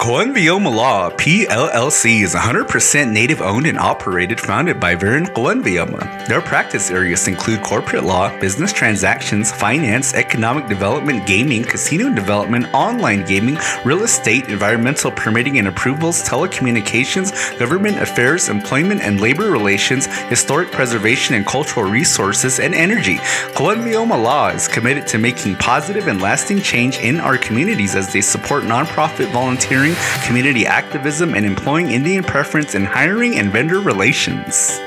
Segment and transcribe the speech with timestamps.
[0.00, 6.26] Kewenvoyouma Law PLLC is 100% native owned and operated, founded by Verrin Kewenvoyouma.
[6.26, 13.26] Their practice areas include corporate law, business transactions, finance, economic development, gaming, casino development, online
[13.26, 20.72] gaming, real estate, environmental permitting and approvals, telecommunications, government affairs, employment and labor relations, historic
[20.72, 23.16] preservation and cultural resources, and energy.
[23.52, 28.22] Kewenvoyouma Law is committed to making positive and lasting change in our communities as they
[28.22, 29.89] support nonprofit volunteering,
[30.26, 34.80] community activism, and employing Indian preference in hiring and vendor relations.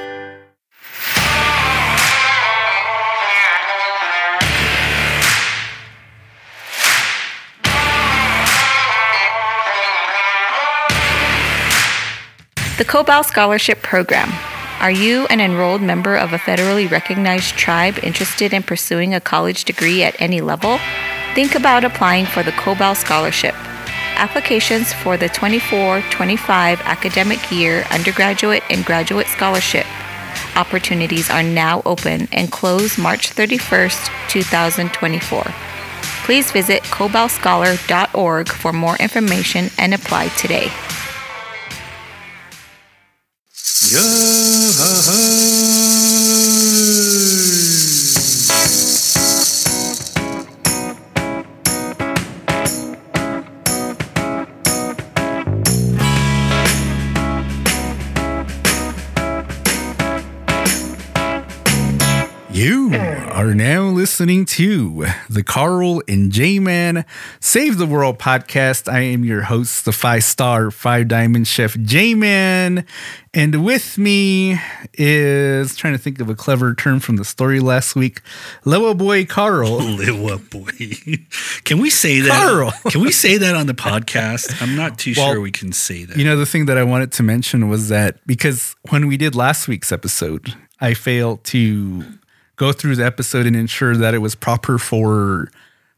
[12.76, 14.30] The Cobell Scholarship Program.
[14.80, 19.64] Are you an enrolled member of a federally recognized tribe interested in pursuing a college
[19.64, 20.80] degree at any level?
[21.36, 23.56] Think about applying for the Cobell Scholarship.
[24.16, 29.86] Applications for the 24 25 academic year undergraduate and graduate scholarship
[30.56, 35.44] opportunities are now open and close March 31st, 2024.
[36.26, 40.70] Please visit cobellscholar.org for more information and apply today.
[43.92, 44.00] You
[63.34, 67.04] are now listening to the Carl and J Man
[67.40, 68.92] Save the World podcast.
[68.92, 72.86] I am your host, the five star, five diamond chef J Man.
[73.34, 74.60] And with me
[74.94, 78.22] is trying to think of a clever term from the story last week,
[78.66, 79.80] Lewa Boy Carl.
[79.80, 81.18] Liwa boy.
[81.64, 82.30] Can we say that?
[82.30, 82.72] Carl.
[82.92, 84.62] Can we say that on the podcast?
[84.62, 86.18] I'm not too Well, sure we can say that.
[86.18, 89.34] You know, the thing that I wanted to mention was that because when we did
[89.34, 92.04] last week's episode, I failed to
[92.64, 95.50] go through the episode and ensure that it was proper for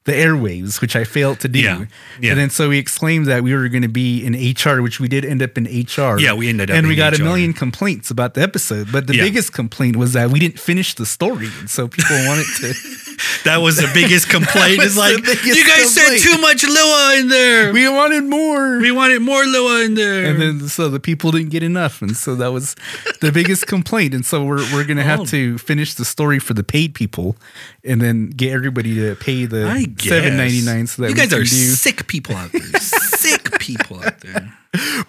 [0.05, 1.59] the airwaves, which I failed to do.
[1.59, 1.85] Yeah,
[2.21, 2.31] yeah.
[2.31, 5.07] And then so we exclaimed that we were going to be in HR, which we
[5.07, 6.19] did end up in HR.
[6.19, 8.91] Yeah, we ended up And we got a million complaints about the episode.
[8.91, 9.23] But the Yeah.
[9.23, 11.49] biggest complaint was that we didn't finish the story.
[11.59, 12.73] And so people wanted to.
[13.45, 14.79] that was the biggest complaint.
[14.85, 16.19] It's like you guys complaint.
[16.21, 17.73] said too much Lua in there.
[17.73, 18.77] We, wanted more.
[18.79, 20.25] We wanted more Lua in there.
[20.25, 22.75] and then so the people didn't get enough and so that was
[23.21, 25.25] the biggest complaint and so we're, we're gonna have Oh.
[25.25, 27.37] to finish the story for the paid people
[27.85, 32.07] and then get everybody to pay the 7.99 so that you guys are do sick
[32.07, 32.61] people out there.
[32.79, 34.53] sick people out there.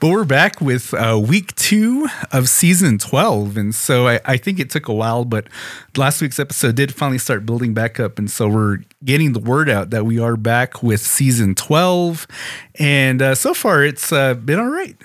[0.01, 4.61] but we're back with uh, week two of season 12 and so I, I think
[4.61, 5.49] it took a while but
[5.97, 9.69] last week's episode did finally start building back up and so we're getting the word
[9.69, 12.27] out that we are back with season 12
[12.77, 14.97] and uh, so far it's uh, been all right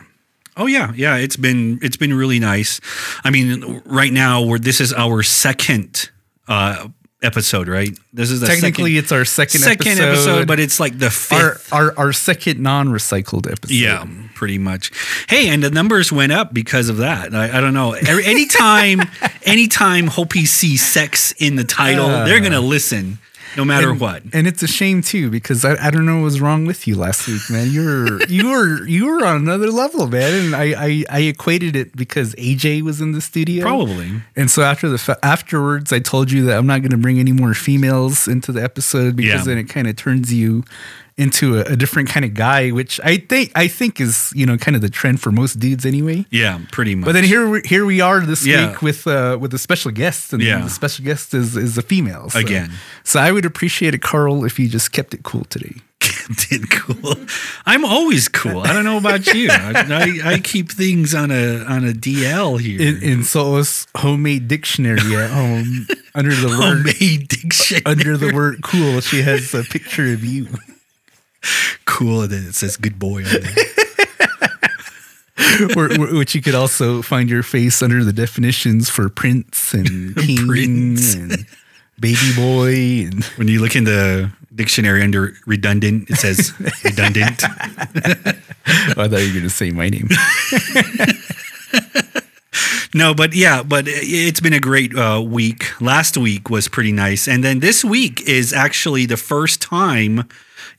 [0.58, 1.16] Oh yeah, yeah.
[1.16, 2.82] It's been it's been really nice.
[3.24, 6.12] I mean, right now we're this is our second
[6.50, 6.90] uh,
[7.22, 7.98] episode, right?
[8.14, 11.06] This is the technically second, it's our second, second episode, episode, but it's like the
[11.06, 11.74] our, fifth.
[11.74, 13.74] our our second non-recycled episode.
[13.74, 14.06] Yeah,
[14.36, 14.92] pretty much.
[15.30, 17.34] Hey, and the numbers went up because of that.
[17.34, 17.94] I, I don't know.
[17.94, 19.02] Every, anytime,
[19.44, 22.26] anytime Hopi sees sex in the title, uh.
[22.26, 23.20] they're gonna listen,
[23.58, 24.24] no matter and, what.
[24.34, 26.96] And it's a shame too because I, I don't know what was wrong with you
[26.96, 27.70] last week, man.
[27.72, 30.46] You're you were you were on another level, man.
[30.46, 34.22] And I I, I equated it because AJ was in the studio, Probably.
[34.36, 37.20] And so after the fa- afterwards, I told you that I'm not going to bring
[37.20, 39.44] any more females into the episode because Yeah.
[39.44, 40.64] then it kind of turns you
[41.18, 44.58] into a, a different kind of guy, which I think I think is you know
[44.58, 46.26] kind of the trend for most dudes anyway.
[46.32, 47.06] Yeah, pretty much.
[47.06, 48.72] But then here we, here we are this Yeah.
[48.72, 50.60] week with uh, with a special guest, and Yeah.
[50.64, 52.72] the special guest is is a female so- Again.
[53.04, 55.76] So I would appreciate it, Carl, if you just kept it cool today.
[56.50, 57.14] did cool.
[57.66, 58.62] I'm always cool.
[58.62, 59.50] I don't know about you.
[59.52, 62.82] I, I, I keep things on a on a DL here.
[62.82, 63.24] In, in
[63.96, 67.84] homemade dictionary at home, under the word Homemade dictionary.
[67.86, 70.48] under the word cool, she has a picture of you.
[71.86, 73.66] Cool, and then it says "good boy" on there.
[76.12, 81.16] Which you could also find your face under the definitions for prince and king Prince.
[81.16, 81.46] and
[82.00, 86.54] baby boy and When you look in the dictionary under redundant, it says
[86.84, 87.44] redundant.
[87.44, 87.48] I
[88.94, 90.10] thought you were going to say my name.
[92.94, 95.80] No, but yeah, but it's been a great uh, week.
[95.80, 100.28] Last week was pretty nice, and then this week is actually the first time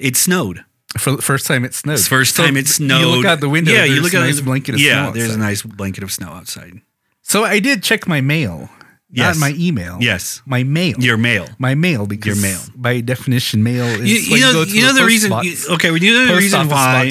[0.03, 0.65] it snowed.
[0.99, 2.01] For the first time it snowed.
[2.01, 3.01] First So time it snowed.
[3.01, 3.73] You look out the window.
[3.73, 5.13] Yeah, you there's look a out nice the- blanket of yeah, snow.
[5.19, 6.83] there's a nice blanket of snow outside.
[7.23, 8.69] So I did check my mail
[9.15, 9.37] Yes.
[9.39, 9.99] Not my email.
[10.01, 10.41] Yes.
[10.47, 10.95] My mail.
[10.99, 11.47] Your mail.
[11.59, 12.61] my mail because Your mail.
[12.75, 15.29] by definition mail is You, you know, to you know the reason.
[15.29, 15.47] box.
[15.47, 17.05] you- okay, well, you know the reason why.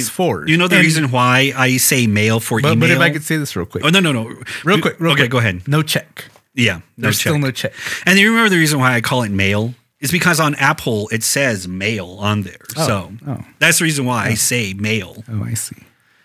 [0.47, 2.79] You know the And- reason why I say mail for but, email.
[2.89, 3.83] but if I could say this real quick.
[3.85, 4.23] oh no no no,
[4.63, 5.31] real quick, real okay, quick.
[5.31, 5.67] go ahead.
[5.67, 6.25] No check.
[6.55, 7.29] Yeah, no There's check.
[7.29, 7.71] still no check.
[8.07, 11.23] And you remember the reason why I call it mail is because on Apple it
[11.23, 12.65] says mail on there.
[12.75, 13.45] so oh.
[13.59, 15.23] that's the reason why I say mail.
[15.31, 15.77] Oh, I see.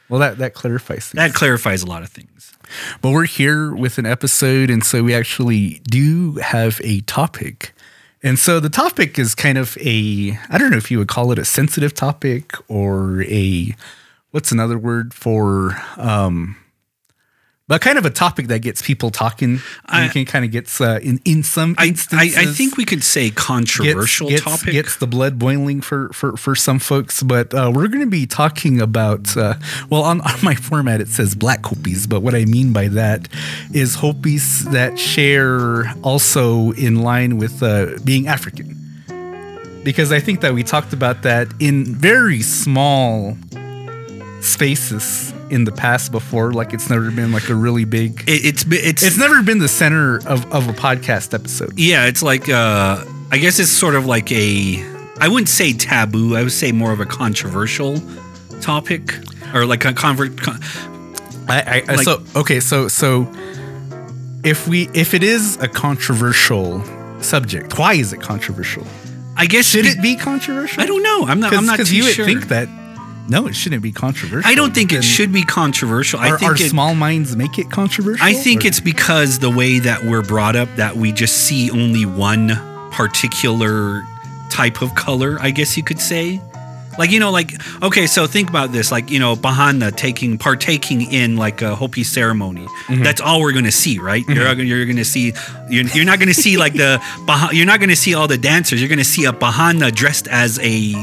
[0.08, 1.12] Well, that that clarifies things.
[1.12, 2.52] That clarifies a lot of things.
[3.00, 7.72] But we're here with an episode, and so we actually do have a topic.
[8.22, 11.32] And so the topic is kind of a I don't know if you would call
[11.32, 13.74] it a sensitive topic or a
[14.30, 16.56] what's another word for um
[17.68, 19.60] but kind of a topic that gets people talking.
[19.86, 22.84] I- can kind of gets uh, in in some I, I, instances I think we
[22.84, 24.72] could say controversial gets, topic.
[24.72, 27.22] gets the blood boiling for for for some folks.
[27.22, 29.54] But uh, we're going to be talking about uh,
[29.90, 33.28] well on, on my format it says black hopis but what i mean by that
[33.72, 38.74] is hopis that share also in line with uh, being african.
[39.84, 43.36] Because i think that we talked about that in very small
[44.40, 48.64] spaces in the past before like it's never been like a really big It, it's
[48.68, 52.06] it's it's never been the center of, of a podcast episode yeah.
[52.06, 54.82] It's like uh, I guess it's sort of like a
[55.20, 56.36] I wouldn't say taboo.
[56.36, 57.96] I would say more of a controversial
[58.60, 59.14] topic
[59.54, 60.40] or like a convert.
[60.40, 60.60] Con-
[61.48, 63.26] I, I, Like- so okay, so so
[64.44, 66.82] if we if it is a controversial
[67.22, 68.84] subject, why is it controversial?
[69.36, 70.82] I guess Should be- it be controversial?
[70.82, 71.24] I don't know.
[71.26, 71.52] I'm not.
[71.54, 72.24] I'm not too you would sure.
[72.24, 72.68] think that
[73.28, 74.48] no, it shouldn't be controversial.
[74.50, 76.20] I don't think it should be controversial.
[76.20, 78.24] I Our, think it, small minds make it controversial.
[78.24, 81.70] I think or- it's because the way that we're brought up that we just see
[81.70, 82.48] only one
[82.92, 84.02] particular
[84.50, 86.40] type of color, I guess you could say.
[86.98, 87.52] Like you know, like
[87.82, 88.90] okay, so think about this.
[88.90, 92.64] Like you know, Bahana taking partaking in like a Hopi ceremony.
[92.64, 93.02] Mm-hmm.
[93.02, 94.24] That's all we're gonna see, right?
[94.26, 95.34] You're you're gonna see.
[95.68, 96.98] You're, you're not gonna see like the
[97.52, 98.80] You're not gonna see all the dancers.
[98.80, 100.94] You're gonna see a Bahana dressed as a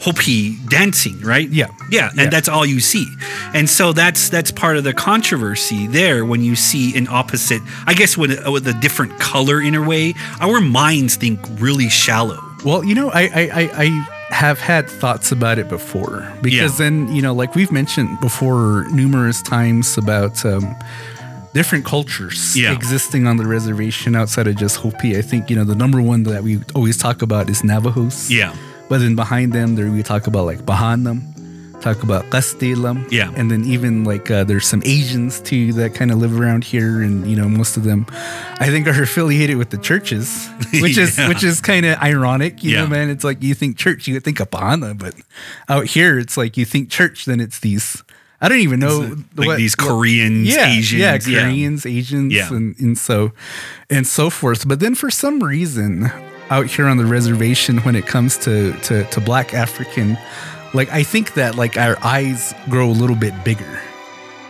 [0.00, 1.48] Hopi dancing, right?
[1.50, 1.66] Yeah.
[1.90, 2.30] yeah, and Yeah.
[2.30, 3.06] that's all you see.
[3.54, 7.62] And so that's that's part of the controversy there when you see an opposite.
[7.86, 11.88] I guess with a, with a different color in a way, our minds think really
[11.88, 12.38] shallow.
[12.64, 16.84] Well, you know, I I, I, I have had thoughts about it before because Yeah.
[16.90, 20.76] then you know, like we've mentioned before numerous times about um,
[21.54, 22.72] different cultures Yeah.
[22.72, 25.16] existing on the reservation outside of just Hopi.
[25.18, 28.30] I think you know the number one that we always talk about is Navajos.
[28.30, 28.52] Yeah.
[28.88, 31.20] But then behind them, there we talk about like Bahanam,
[31.82, 33.10] talk about Castelam.
[33.12, 33.30] Yeah.
[33.36, 37.02] And then even like uh, there's some Asians too that kind of live around here,
[37.02, 38.06] and you know most of them,
[38.60, 40.48] I think, are affiliated with the churches,
[40.80, 42.62] which is which is kind of ironic.
[42.64, 42.80] You Yeah.
[42.84, 43.10] know, man.
[43.10, 45.14] It's like you think church, you think of Bahana, but
[45.68, 48.02] out here it's like you think church, then it's these.
[48.40, 51.90] I don't even know Like what- these what- Koreans, yeah, Asians, yeah, Koreans, yeah.
[51.98, 52.48] Asians, Yeah.
[52.54, 53.32] and, and so
[53.90, 54.66] and so forth.
[54.66, 56.08] But then for some reason,
[56.50, 60.16] out here on the reservation, when it comes to to, to Black African,
[60.74, 63.80] like I think that like our eyes grow a little bit bigger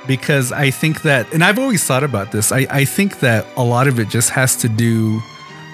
[0.07, 2.53] because I think that, and I've always thought about this.
[2.53, 5.21] I I think that a lot of it just has to do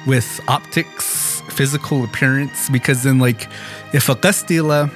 [0.07, 2.69] with optics, physical appearance.
[2.71, 3.49] Because then, like,
[3.95, 4.91] if a Castilla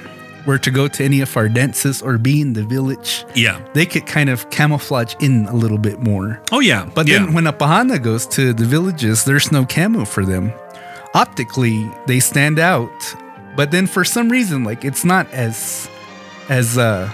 [0.45, 3.59] were to go to any of our dances or be in the village, Yeah.
[3.73, 6.39] they could kind of camouflage in a little bit more.
[6.51, 6.89] Oh yeah.
[6.95, 7.19] But yeah.
[7.19, 10.51] then when a Pahana goes to the villages, there's no camo for them.
[11.13, 12.91] Optically, they stand out.
[13.55, 15.89] But then for some reason, like it's not as
[16.49, 17.09] as uh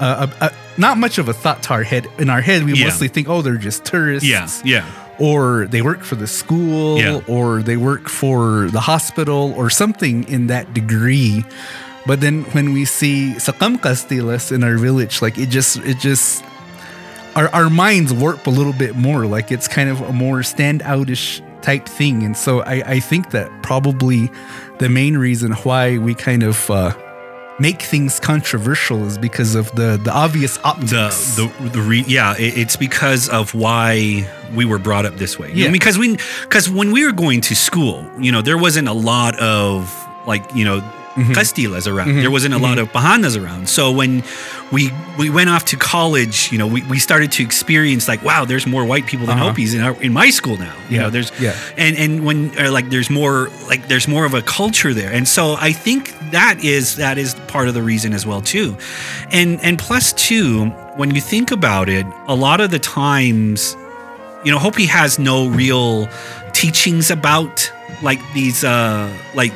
[0.00, 0.48] uh, uh, uh,
[0.78, 2.06] not much of a thought to our head.
[2.18, 2.84] In our head, we Yeah.
[2.86, 4.48] mostly think, oh, they're just tourists yeah.
[4.64, 4.86] Yeah.
[5.18, 7.20] or they work for the school Yeah.
[7.26, 11.44] or they work for the hospital or something in that degree
[12.06, 16.42] but then when we see Sakam Castilas in our village like it just it just
[17.36, 21.42] our, our minds warp a little bit more like it's kind of a more standoutish
[21.62, 22.22] type thing.
[22.22, 24.30] And so I, I think that probably
[24.78, 26.92] the main reason why we kind of uh,
[27.58, 31.36] make things controversial is because of the the obvious optics.
[31.36, 35.38] The the the re, yeah it, it's because of why we were brought up this
[35.38, 35.52] way.
[35.52, 35.70] Yeah.
[35.70, 39.38] because we because when we were going to school you know there wasn't a lot
[39.38, 39.94] of
[40.26, 41.32] like you know Mm-hmm.
[41.32, 42.14] Castilas around.
[42.22, 43.68] There wasn't a lot of Bahanas around.
[43.68, 44.22] So when
[44.70, 48.44] we we went off to college, you know, we, we started to experience like, wow,
[48.44, 49.48] there's more white people than Uh-huh.
[49.48, 50.72] Hopis in our, in my school now.
[50.88, 51.02] You Yeah.
[51.02, 51.56] know, there's Yeah.
[51.76, 55.56] and and when like there's more like there's more of a culture there and so
[55.60, 58.76] i think that is that is part of the reason as well too
[59.32, 63.76] and and plus too when you think about it a lot of the times
[64.44, 66.08] you know hopi has no real
[66.52, 67.70] teachings about
[68.02, 69.52] like these uh like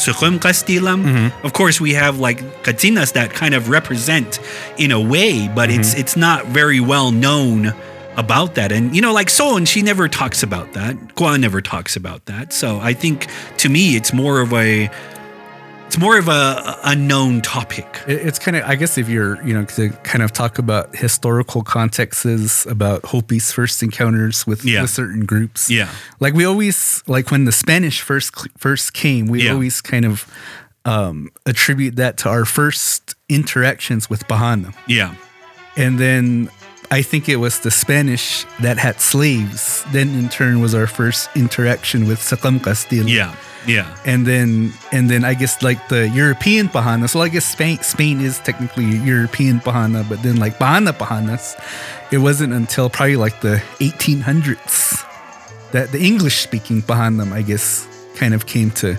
[0.00, 1.04] Sukhum Castilam.
[1.04, 1.46] Mm-hmm.
[1.46, 4.40] Of course, we have like Katinas that kind of represent
[4.78, 6.00] in a way, but it's Mm-hmm.
[6.00, 7.72] it's not very well known
[8.16, 8.72] about that.
[8.72, 10.96] And you know, like Soan, she never talks about that.
[11.14, 12.52] Guan never talks about that.
[12.52, 13.26] So I think
[13.58, 14.90] to me, it's more of a
[15.90, 17.84] it's more of a unknown topic.
[18.06, 21.64] It's kind of, I guess, if you're, you know, to kind of talk about historical
[21.64, 24.82] contexts about Hopi's first encounters with, Yeah.
[24.82, 25.68] with certain groups.
[25.68, 25.88] Yeah.
[26.20, 29.50] Like we always, like when the Spanish first first came, we Yeah.
[29.54, 30.26] always kind of
[30.84, 34.72] um, attribute that to our first interactions with Bahana.
[34.86, 35.14] Yeah.
[35.76, 36.50] And then
[36.92, 39.84] I think it was the Spanish that had slaves.
[39.92, 43.34] Then in turn was our first interaction with Sakam Castile Yeah.
[43.66, 43.86] Yeah.
[44.06, 47.08] and then and then I guess like the European Bahana.
[47.08, 51.54] So I guess Spain Spain is technically European Bahana, but then like Bahana Bahanas,
[52.10, 55.04] it wasn't until probably like the 1800s
[55.72, 58.96] that the English speaking Bahanam, I guess, kind of came to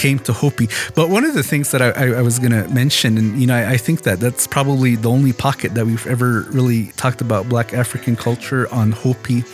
[0.00, 0.66] came to Hopi.
[0.94, 3.56] But one of the things that I, I, I was gonna mention, and you know,
[3.60, 7.48] I, I think that that's probably the only pocket that we've ever really talked about
[7.48, 9.44] Black African culture on Hopi,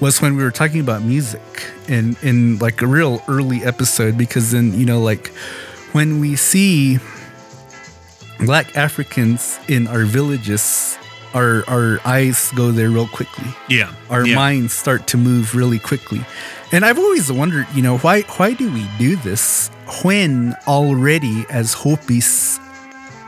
[0.00, 1.42] was when we were talking about music
[1.88, 4.16] in in like a real early episode.
[4.18, 5.28] Because then you know, like
[5.92, 6.98] when we see
[8.40, 10.98] Black Africans in our villages.
[11.34, 13.90] Our, our eyes go there real quickly Yeah.
[14.08, 14.36] our yeah.
[14.36, 16.22] minds start to move really quickly.
[16.70, 19.68] And I've always wondered, you know, why why do we do this
[20.02, 22.58] when already as Hopis,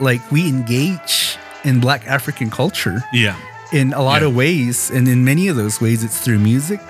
[0.01, 3.37] like we engage in Black African culture Yeah.
[3.73, 4.29] in a lot Yeah.
[4.29, 6.81] of ways, and in many of those ways, it's through music.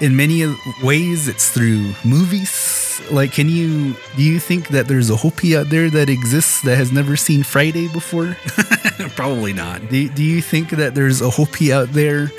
[0.00, 0.44] In many
[0.82, 3.00] ways, it's through movies.
[3.10, 6.76] Like, can you do you think that there's a Hopi out there that exists that
[6.76, 8.36] has never seen Friday before?
[9.16, 9.88] Probably not.
[9.90, 12.30] Do, do you think that there's a Hopi out there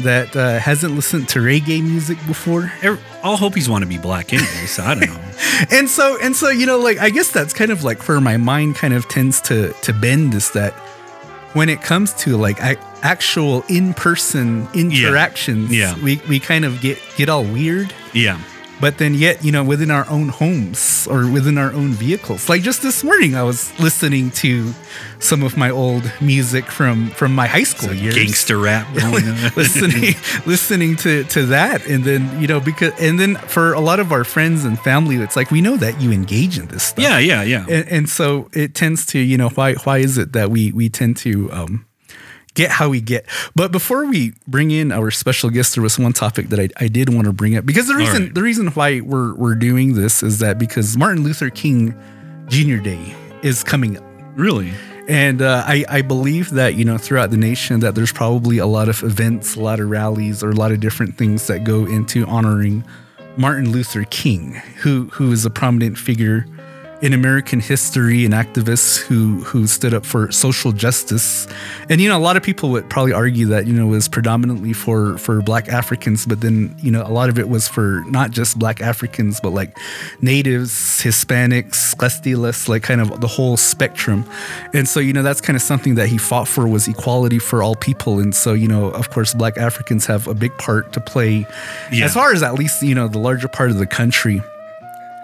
[0.00, 2.72] that uh, hasn't listened to reggae music before?
[2.82, 5.20] Ev- All Hopis want to be black anyway, so I don't know.
[5.70, 8.36] And so and so, you know, like I guess that's kind of like where my
[8.36, 10.72] mind kind of tends to to bend is that
[11.54, 15.94] when it comes to like I, actual in-person interactions, Yeah.
[16.02, 17.92] we we kind of get get all weird.
[18.12, 18.38] Yeah.
[18.82, 22.48] But then yet, you know, within our own homes or within our own vehicles.
[22.48, 24.74] Like just this morning I was listening to
[25.20, 28.16] some of my old music from from my high school years.
[28.16, 28.92] Gangster rap
[29.56, 30.14] listening
[30.46, 34.10] listening to to that and then you know because and then for a lot of
[34.10, 37.18] our friends and family it's like we know that you engage in this stuff Yeah,
[37.20, 37.64] yeah, yeah.
[37.68, 40.88] and, and so it tends to you know why why is it that we we
[40.88, 41.86] tend to um
[42.54, 46.12] get how we get but before we bring in our special guest there was one
[46.12, 48.34] topic that i, I did want to bring up because the reason right.
[48.34, 51.94] the reason why we're we're doing this is that because martin luther king
[52.48, 54.04] jr day is coming up
[54.34, 54.72] really?
[55.08, 58.66] and uh, I, I believe that you know throughout the nation that there's probably a
[58.66, 61.86] lot of events, a lot of rallies, or a lot of different things that go
[61.86, 62.84] into honoring
[63.36, 66.46] Martin Luther King, who who is a prominent figure
[67.02, 71.48] in American history, an activist who who stood up for social justice.
[71.90, 74.72] And you know, a lot of people would probably argue that you know was predominantly
[74.72, 78.30] for for Black Africans, but then you know a lot of it was for not
[78.30, 79.76] just Black Africans, but like
[80.20, 84.24] natives, Hispanics, Castiles, like kind of the whole spectrum.
[84.72, 87.62] And so you know that's kind of something that he fought for was equality for
[87.62, 88.20] all people.
[88.20, 91.46] And so you know, of course, Black Africans have a big part to play,
[91.90, 92.04] Yeah.
[92.04, 94.40] as far as at least you know the larger part of the country.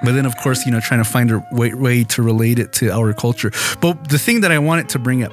[0.03, 2.73] But then, of course, you know, trying to find a way, way to relate it
[2.75, 3.51] to our culture.
[3.81, 5.33] But the thing that I wanted to bring up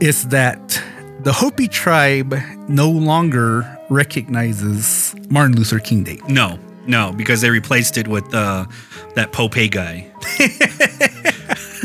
[0.00, 0.82] is that
[1.20, 2.34] the Hopi tribe
[2.68, 6.20] no longer recognizes Martin Luther King Day.
[6.28, 8.66] No, no, because they replaced it with uh,
[9.14, 10.10] that Pope guy.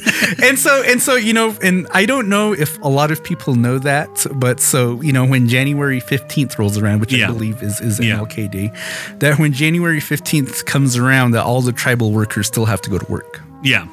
[0.44, 3.56] and so and so you know and i don't know if a lot of people
[3.56, 7.30] know that but so you know when january 15th rolls around which Yeah.
[7.30, 8.18] i believe is is Yeah.
[8.18, 8.72] mlk day
[9.20, 12.98] that when january 15th comes around that all the tribal workers still have to go
[12.98, 13.86] to work Yeah,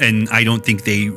[0.00, 1.10] and I don't think they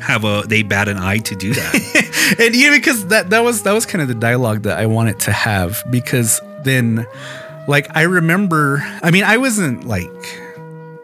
[0.00, 2.36] have a they bat an eye to do that.
[2.40, 5.20] and yeah, because that that was that was kind of the dialogue that I wanted
[5.20, 7.06] to have because then,
[7.68, 10.10] like I remember, I mean, I wasn't like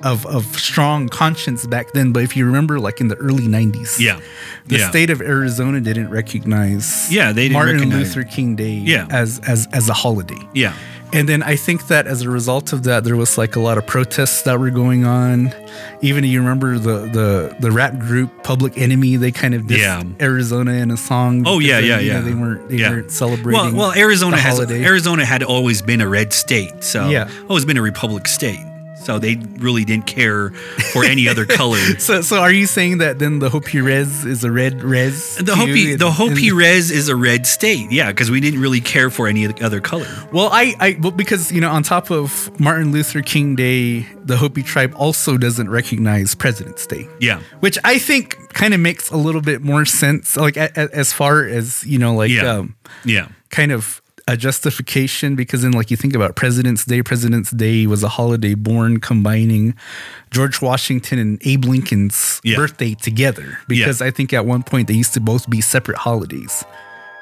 [0.02, 3.98] of of strong conscience back then, but if you remember, like in the early '90s,
[3.98, 4.20] yeah,
[4.66, 4.88] the yeah.
[4.90, 9.06] state of Arizona didn't recognize Yeah, they didn't Martin Luther King Day Yeah.
[9.10, 10.38] as as as a holiday.
[10.54, 10.72] yeah,
[11.12, 13.78] And then I think that as a result of that, there was like a lot
[13.78, 15.52] of protests that were going on.
[16.02, 20.02] Even you remember the the the rap group Public Enemy, they kind of dissed Yeah.
[20.20, 21.44] Arizona in a song.
[21.46, 22.20] Oh, yeah, yeah, know, yeah.
[22.20, 22.90] they weren't they Yeah.
[22.90, 23.74] weren't celebrating.
[23.76, 24.60] Well, well, Arizona has.
[24.60, 27.28] Arizona had always been a red state, so Yeah.
[27.48, 28.60] always been a republic state.
[29.00, 30.50] So they really didn't care
[30.92, 31.78] for any other color.
[31.98, 35.36] So so are you saying that then the Hopi Res is a red res?
[35.36, 38.80] The Hopi, the Hopi and- Res is a red state, yeah, because we didn't really
[38.80, 40.06] care for any other color.
[40.32, 44.36] Well, I, I, well, because you know, on top of Martin Luther King Day, the
[44.36, 47.08] Hopi tribe also doesn't recognize President's Day.
[47.20, 50.36] Yeah, which I think kind of makes a little bit more sense.
[50.36, 52.50] Like a, a- as far as you know, like Yeah.
[52.58, 57.50] um, yeah, kind of a justification because then like you think about President's Day, President's
[57.50, 59.74] Day was a holiday born combining
[60.30, 62.56] George Washington and Abe Lincoln's Yeah.
[62.56, 63.58] birthday together.
[63.66, 66.62] Because I think at one point they used to both be separate holidays.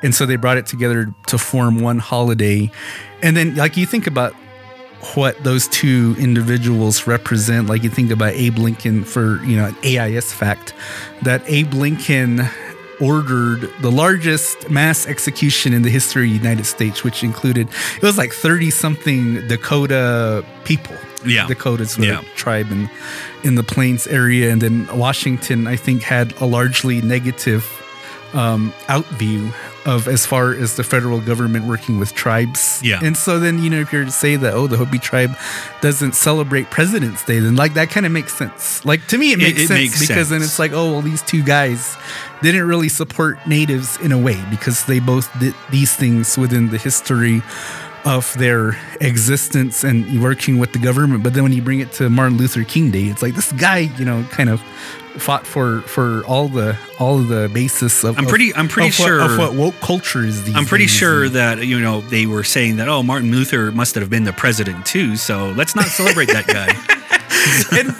[0.02, 2.70] And so they brought it together to form one holiday.
[3.22, 4.34] And then like you think about
[5.14, 7.68] what those two individuals represent.
[7.68, 10.74] Like you think about Abe Lincoln for, you know, an AIS fact
[11.22, 12.40] that Abe Lincoln
[13.00, 18.02] ordered the largest mass execution in the history of the United States, which included, it
[18.02, 20.96] was like 30 something Dakota people.
[21.24, 21.46] Yeah.
[21.48, 22.20] Dakotas Yeah.
[22.20, 22.88] a tribe in,
[23.42, 24.50] in the plains area.
[24.52, 27.64] And then Washington, I think, had a largely negative
[28.32, 29.52] um, outview
[29.86, 32.80] of as far as the federal government working with tribes.
[32.82, 33.00] Yeah.
[33.02, 35.36] And so then, you know, if you're to say that, oh, the Hopi tribe
[35.80, 38.84] doesn't celebrate President's Day, then like that kind of makes sense.
[38.84, 41.02] Like to me, it It- makes it sense makes because then it's like, oh, well,
[41.02, 41.96] these two guys
[42.42, 46.78] didn't really support natives in a way because they both did these things within the
[46.78, 47.42] history
[48.04, 51.22] of their existence and working with the government.
[51.24, 53.78] But then when you bring it to Martin Luther King Day, it's like this guy,
[53.98, 54.60] you know, kind of
[55.18, 58.18] fought for for all the all the basis of.
[58.18, 60.44] I'm pretty- I'm pretty of what- sure- of what woke culture is.
[60.44, 60.94] These I'm pretty days.
[60.94, 64.32] sure that you know they were saying that oh Martin Luther must have been the
[64.34, 66.68] president too, so let's not celebrate that guy.
[67.78, 67.94] And-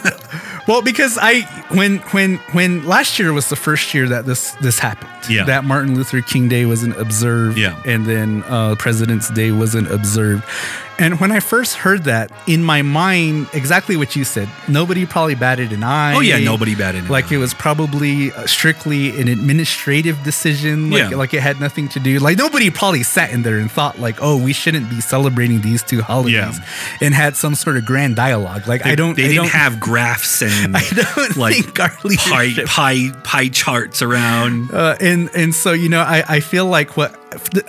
[0.67, 1.41] well, because I
[1.73, 5.11] when when when last year was the first year that this this happened.
[5.29, 5.45] Yeah.
[5.45, 7.57] That Martin Luther King Day wasn't observed.
[7.57, 7.81] Yeah.
[7.85, 10.43] And then uh, President's Day wasn't observed.
[10.99, 15.35] And when I first heard that, in my mind, exactly what you said, nobody probably
[15.35, 16.15] batted an eye.
[16.15, 17.35] Oh yeah, nobody batted an Like eye.
[17.35, 20.89] it was probably uh, strictly an administrative decision.
[20.89, 21.17] Like, Yeah.
[21.17, 22.17] like it had nothing to do.
[22.19, 25.83] Like nobody probably sat in there and thought like, oh, we shouldn't be celebrating these
[25.83, 26.65] two holidays, Yeah.
[27.01, 28.67] and had some sort of grand dialogue.
[28.67, 29.15] Like They, I don't.
[29.15, 32.65] They I didn't don't, have graphs and I don't like think our pie, leadership.
[32.67, 34.71] pie pie charts around.
[34.73, 37.15] Uh, and and so you know, I I feel like what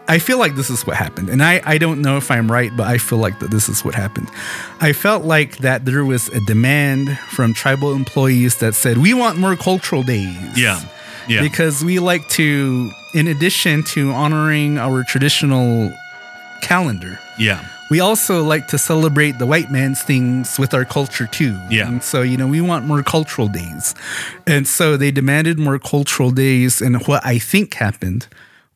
[0.08, 2.70] I feel like this is what happened, and I I don't know if I'm right,
[2.76, 4.30] but I feel like that this is what happened.
[4.80, 9.38] I felt like that there was a demand from tribal employees that said we want
[9.38, 10.56] more cultural days.
[10.56, 10.80] Yeah,
[11.28, 15.92] yeah, Because we like to, in addition to honoring our traditional
[16.62, 21.58] calendar, yeah, we also like to celebrate the white man's things with our culture too.
[21.70, 21.88] Yeah.
[21.88, 23.94] And so, you know, we want more cultural days.
[24.46, 26.82] And so they demanded more cultural days.
[26.82, 28.28] And what I think happened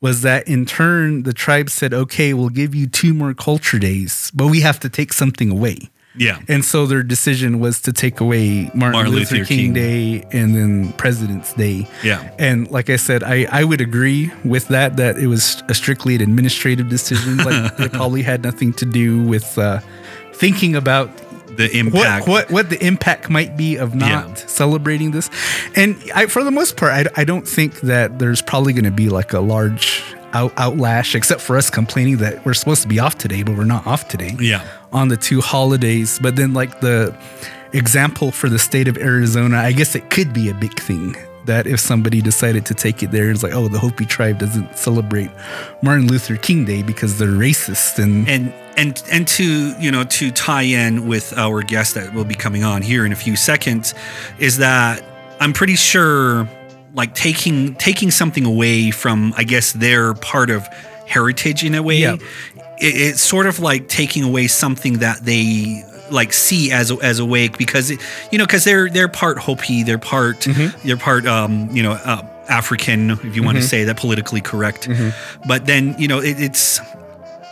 [0.03, 4.31] was that in turn, the tribe said, okay, we'll give you two more culture days,
[4.35, 5.77] but we have to take something away.
[6.17, 6.39] yeah.
[6.49, 9.73] And so their decision was to take away Martin, Martin Luther, Luther King, King.
[9.73, 11.87] Day and then President's Day.
[12.03, 12.29] Yeah.
[12.37, 16.15] And like I said, I, I would agree with that, that it was a strictly
[16.15, 17.37] an administrative decision.
[17.37, 19.79] Like it probably had nothing to do with uh,
[20.33, 21.09] thinking about
[21.57, 22.27] The what, impact.
[22.27, 24.33] what what the impact might be of not Yeah.
[24.47, 25.29] celebrating this.
[25.75, 28.91] And I, for the most part, I, I don't think that there's probably going to
[28.91, 32.99] be like a large out, outlash, except for us complaining that we're supposed to be
[32.99, 34.63] off today, but we're not off today Yeah.
[34.91, 36.17] on the two holidays.
[36.21, 37.15] But then, like the
[37.71, 41.67] example for the state of Arizona, I guess it could be a big thing that
[41.67, 45.29] if somebody decided to take it there, it's like, oh, the Hopi tribe doesn't celebrate
[45.81, 48.27] Martin Luther King Day because they're racist and.
[48.29, 52.33] and and and to you know to tie in with our guest that will be
[52.33, 53.93] coming on here in a few seconds
[54.39, 55.03] is that
[55.39, 56.49] I'm pretty sure
[56.95, 60.67] like taking taking something away from I guess their part of
[61.05, 62.13] heritage in a way Yeah.
[62.13, 62.21] it,
[62.79, 67.89] it's sort of like taking away something that they like see as as awake because
[67.91, 70.87] you know because they're they're part Hopi they're part Mm-hmm.
[70.87, 74.87] they're part um you know uh, African if you want to say that politically correct
[74.89, 75.47] Mm-hmm.
[75.47, 76.79] but then you know it, it's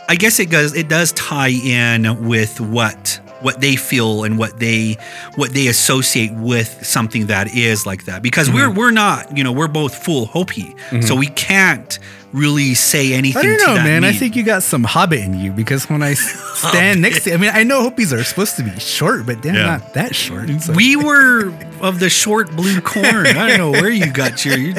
[0.08, 4.58] I guess it does it does tie in with what what they feel and what
[4.60, 4.98] they
[5.36, 8.78] what they associate with something that is like that because we're Mm-hmm.
[8.78, 11.98] we're not you know we're both full Hopi so we can't
[12.32, 14.04] really say anything I don't to know, man.
[14.04, 16.14] I think you got some hobbit in you because when I
[16.54, 19.54] stand next to, I mean, I know Hopis are supposed to be short, but they're
[19.54, 19.66] Yeah.
[19.66, 20.48] not that short.
[20.62, 24.56] so- we were of the short blue corn I don't know where you got your
[24.56, 24.74] you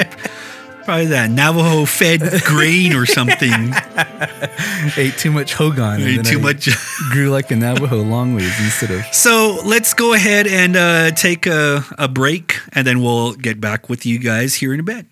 [0.84, 3.50] probably that Navajo fed grain or something
[4.96, 6.02] ate too much hogan.
[6.02, 6.68] Ate too I much
[7.10, 9.04] grew like a Navajo long ways instead of.
[9.12, 13.88] So let's go ahead and uh, take a, a break, and then we'll get back
[13.88, 15.06] with you guys here in a bit.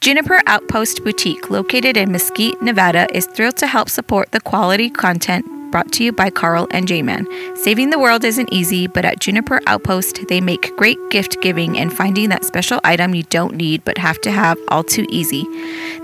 [0.00, 5.44] Juniper Outpost Boutique, located in Mesquite, Nevada, is thrilled to help support the quality content
[5.70, 7.26] brought to you by Carl and J-Man.
[7.56, 11.92] Saving the world isn't easy, but at Juniper Outpost, they make great gift giving and
[11.92, 15.44] finding that special item you don't need but have to have all too easy.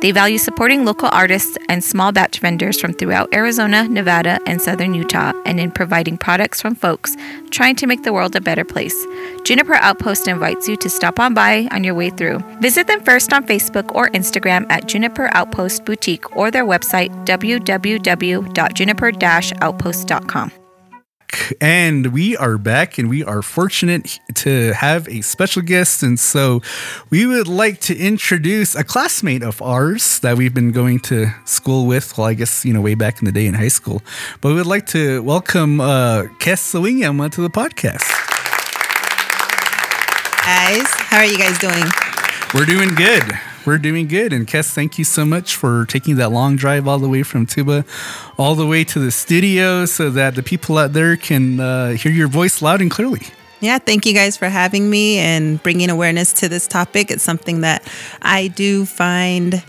[0.01, 4.95] They value supporting local artists and small batch vendors from throughout Arizona, Nevada, and southern
[4.95, 7.17] Utah, and in providing products from folks
[7.51, 9.07] trying to make the world a better place.
[9.45, 12.39] Juniper Outpost invites you to stop on by on your way through.
[12.61, 17.11] Visit them first on Facebook or Instagram at Juniper Outpost Boutique or their website
[19.61, 20.53] www.juniper-outpost.com.
[21.61, 26.03] And we are back, and we are fortunate to have a special guest.
[26.03, 26.63] And so
[27.11, 31.87] we would like to introduce a classmate of ours that we've been going to school
[31.87, 32.17] with.
[32.17, 34.01] Well, I guess, you know, way back in the day in high school.
[34.41, 38.09] But we would like to welcome uh, Kes Sawingyama to the podcast.
[40.45, 41.85] Guys, how are you guys doing?
[42.55, 43.25] We're doing good.
[43.67, 44.33] We're doing good.
[44.33, 47.47] And Kes, thank you so much for taking that long drive all the way from
[47.47, 47.85] Tuba,
[48.39, 52.13] all the way to the studio so that the people out there can uh, hear
[52.13, 53.23] your voice loud and clearly.
[53.61, 57.11] Yeah, thank you guys for having me and bringing awareness to this topic.
[57.11, 57.83] It's something that
[58.21, 59.63] I do find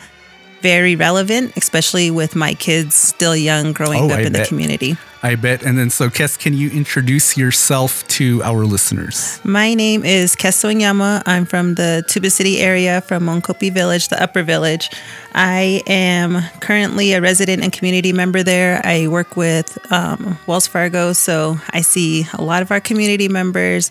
[0.62, 4.97] very relevant, especially with my kids still young growing Oh, up I in the community.
[5.25, 5.63] I bet.
[5.63, 9.39] And then, so Kes, can you introduce yourself to our listeners?
[9.43, 11.23] My name is Kesso Inyama.
[11.25, 14.91] I'm from the Tuba City area, from Moenkopi Village, the Upper Village.
[15.33, 18.79] I am currently a resident and community member there.
[18.83, 23.89] I work with um, Wells Fargo, so I see a lot of our community members.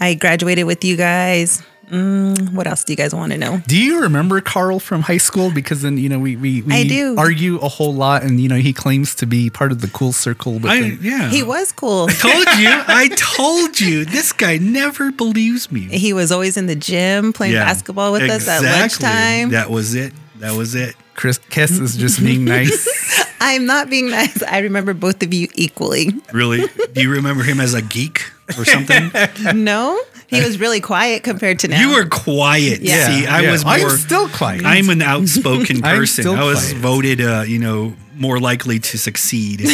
[0.00, 1.62] I graduated with you guys.
[1.90, 3.60] Mm, what else do you guys want to know?
[3.66, 5.50] Do you remember Carl from high school?
[5.50, 7.16] Because then, you know, we, we, we I do.
[7.18, 10.12] argue a whole lot and, you know, he claims to be part of the cool
[10.12, 10.60] circle.
[10.60, 11.28] But I, then, yeah.
[11.30, 12.06] He was cool.
[12.08, 12.68] I told you.
[12.70, 14.04] I told you.
[14.04, 15.80] This guy never believes me.
[15.82, 19.50] He was always in the gym playing Yeah, basketball with us at lunchtime.
[19.50, 20.12] That was it.
[20.38, 20.94] That was it.
[21.14, 23.26] Chris Kes is just being nice.
[23.40, 24.42] I'm not being nice.
[24.42, 26.10] I remember both of you equally.
[26.32, 26.66] Really?
[26.92, 28.22] Do you remember him as a geek
[28.58, 29.10] or something?
[29.54, 31.80] No, he was really quiet compared to now.
[31.80, 32.80] You were quiet.
[32.82, 33.06] Yeah.
[33.06, 33.52] See, I Yeah.
[33.52, 33.74] was more.
[33.74, 34.64] I'm still quiet.
[34.64, 36.26] I'm an outspoken person.
[36.26, 36.76] I was quiet.
[36.82, 39.62] voted, uh, you know, more likely to succeed.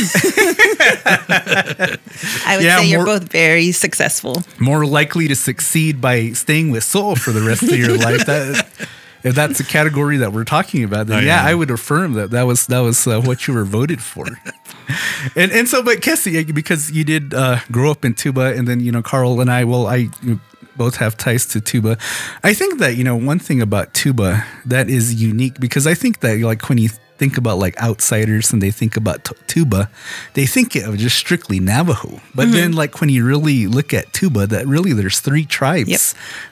[1.09, 1.99] I
[2.57, 4.43] would Yeah, say you're more- both very successful.
[4.59, 8.25] More likely to succeed by staying with Soul for the rest of your life.
[8.27, 8.67] That,
[9.27, 11.51] if that's the category that we're talking about, then Oh, yeah, yeah.
[11.51, 14.27] I would affirm that that was that was uh, what you were voted for.
[15.37, 18.81] and and so, but Kessie, because you did uh, grow up in Tuba, and then
[18.81, 20.09] you know Carl and I, well, I
[20.77, 21.99] both have ties to Tuba.
[22.45, 26.21] I think that you know one thing about Tuba that is unique because I think
[26.21, 29.91] that like when you think about like outsiders and they think about t- tuba
[30.35, 32.21] they think of just strictly navajo.
[32.35, 32.53] But mm-hmm.
[32.53, 36.01] then like when you really look at tuba that really there's three tribes Yep.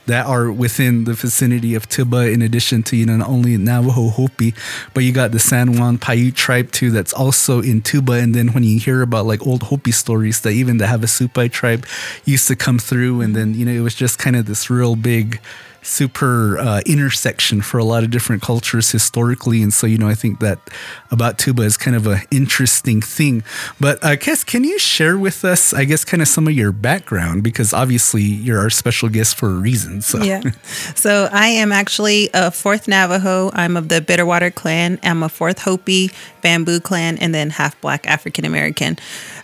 [0.07, 4.09] that are within the vicinity of tuba in addition to you know not only navajo
[4.09, 4.55] hopi
[4.92, 8.12] but you got the san juan paiute tribe too that's also in tuba.
[8.12, 11.87] And then when you hear about like old hopi stories that even the havasupai tribe
[12.24, 13.20] used to come through.
[13.20, 13.53] And mm-hmm.
[13.53, 15.40] then you know it was just kind of this real big
[15.84, 20.14] super uh, intersection for a lot of different cultures historically and so you know i
[20.14, 20.58] think that
[21.10, 23.42] about tuba is kind of an interesting thing
[23.78, 26.72] but uh, Kes, can you share with us i guess kind of some of your
[26.72, 30.42] background because obviously you're our special guest for a reason so Yeah.
[30.94, 33.50] So I am actually a fourth Navajo.
[33.52, 34.98] I'm of the Bitterwater clan.
[35.02, 36.10] I'm a fourth Hopi,
[36.42, 38.96] Bamboo clan, and then half Black African American.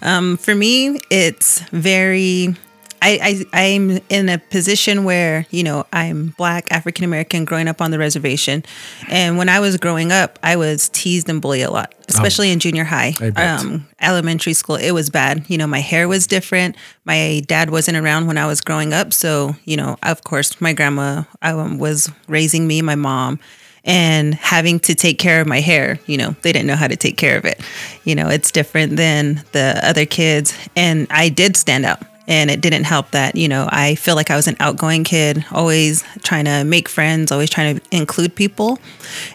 [0.03, 2.57] Um, for me, it's very.
[3.03, 7.81] I, I I'm in a position where you know I'm Black African American growing up
[7.81, 8.65] on the reservation,
[9.09, 12.59] and when I was growing up, I was teased and bullied a lot, especially in
[12.61, 13.15] junior high.
[13.61, 15.49] Um, elementary school, it was bad.
[15.49, 16.77] You know, my hair was different.
[17.05, 19.13] My dad wasn't around when I was growing up.
[19.13, 23.39] So, you know, of course, my grandma um, was raising me, my mom,
[23.85, 25.99] and having to take care of my hair.
[26.07, 27.61] You know, they didn't know how to take care of it.
[28.05, 30.57] You know, it's different than the other kids.
[30.77, 32.03] And I did stand out.
[32.31, 35.45] And it didn't help that, you know, I feel like I was an outgoing kid,
[35.51, 38.79] always trying to make friends, always trying to include people.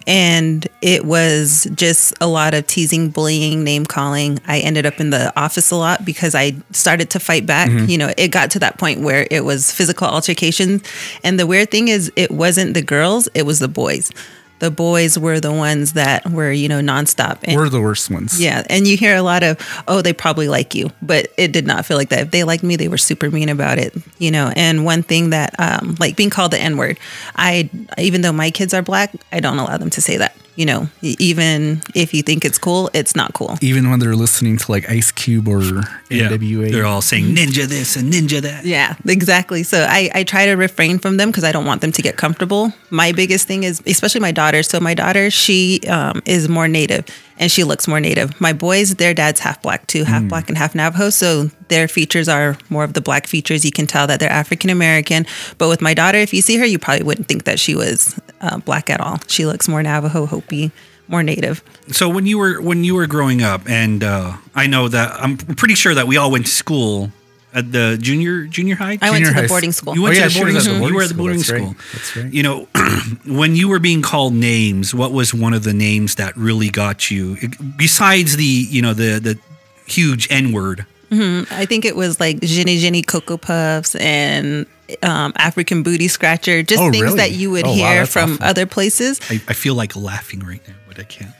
[0.07, 4.39] And it was just a lot of teasing, bullying, name calling.
[4.47, 7.69] I ended up in the office a lot because I started to fight back.
[7.69, 7.89] Mm-hmm.
[7.89, 10.81] You know, it got to that point where it was physical altercations.
[11.21, 14.09] And the weird thing is, it wasn't the girls, it was the boys.
[14.59, 17.39] The boys were the ones that were, you know, nonstop.
[17.43, 20.47] And- we're the worst ones yeah, and you hear a lot of, oh, they probably
[20.47, 22.19] like you, but it did not feel like that.
[22.19, 24.51] If they liked me, they were super mean about it, you know.
[24.55, 26.97] And one thing that, um, like being called the N word,
[27.35, 30.35] I, even though my kids are black, I don't allow them to say that.
[30.55, 33.57] You know, even if you think it's cool, it's not cool.
[33.61, 35.61] even when they're listening to like ice cube or
[36.09, 36.29] Yeah.
[36.29, 38.65] nwa They're all saying ninja this and ninja that.
[38.65, 39.63] Yeah, exactly.
[39.63, 42.15] So I, I try to refrain from them because I don't want them to get
[42.17, 42.71] comfortable.
[42.89, 44.63] My biggest thing is, especially my daughter.
[44.63, 47.05] So my daughter, she um, is more native
[47.37, 48.39] and she looks more native.
[48.39, 51.09] My boys, their dad's half black too, half black and half Navajo.
[51.09, 53.65] So their features are more of the black features.
[53.65, 55.25] You can tell that they're African American.
[55.57, 58.17] But with my daughter, if you see her, you probably wouldn't think that she was
[58.41, 59.19] uh, black at all.
[59.27, 60.71] She looks more Navajo, Hopi,
[61.07, 61.63] more native.
[61.87, 65.37] So when you were when you were growing up, and uh, I know that I'm
[65.37, 67.11] pretty sure that we all went to school
[67.53, 68.97] at the junior junior high.
[69.01, 69.95] I went to the boarding school.
[69.95, 70.87] You went Oh, yeah, to the boarding was at school.
[70.89, 71.61] You were at the boarding That's right.
[71.61, 71.75] school.
[71.93, 72.33] That's right.
[72.33, 72.67] You know,
[73.25, 77.09] when you were being called names, what was one of the names that really got
[77.09, 77.37] you?
[77.77, 79.39] Besides the you know the the
[79.85, 80.85] huge N word.
[81.11, 84.65] I think it was like Jenny Jenny Cocoa Puffs and
[85.03, 87.17] um, African Booty Scratcher, just Oh, things really?
[87.17, 88.43] that you would Oh, hear that's from awesome.
[88.43, 89.19] other places.
[89.29, 91.31] I, I feel like laughing right now, but I can't.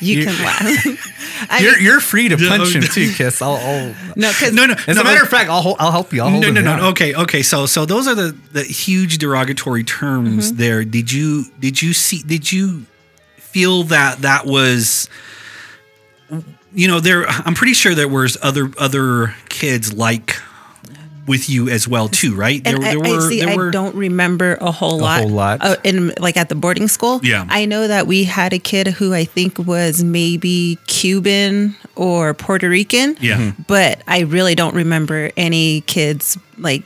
[0.00, 0.86] You You- can laugh.
[1.50, 3.42] I You're you're free to punch him too, Kiss.
[3.42, 4.74] I'll, I'll no, No, no.
[4.86, 6.22] as no, a matter of fact, I'll I'll help you.
[6.22, 6.88] I'll hold no, him no, no, no.
[6.90, 7.42] Okay, okay.
[7.42, 10.56] So, so those are the the huge derogatory terms Mm-hmm.
[10.58, 10.84] there.
[10.84, 12.22] Did you did you see?
[12.22, 12.86] Did you
[13.36, 15.08] feel that that was?
[16.72, 17.26] You know, there.
[17.28, 20.36] I'm pretty sure there was other other kids like
[21.26, 22.60] with you as well too, right?
[22.66, 23.28] And there, I, there I were.
[23.28, 23.40] see.
[23.40, 23.70] there I were.
[23.70, 25.20] don't remember a whole lot.
[25.20, 25.58] A whole lot.
[25.62, 27.20] Uh, in like at the boarding school.
[27.22, 27.46] Yeah.
[27.48, 32.68] I know that we had a kid who I think was maybe Cuban or Puerto
[32.68, 33.16] Rican.
[33.20, 33.38] Yeah.
[33.38, 33.62] Mm-hmm.
[33.66, 36.82] But I really don't remember any kids like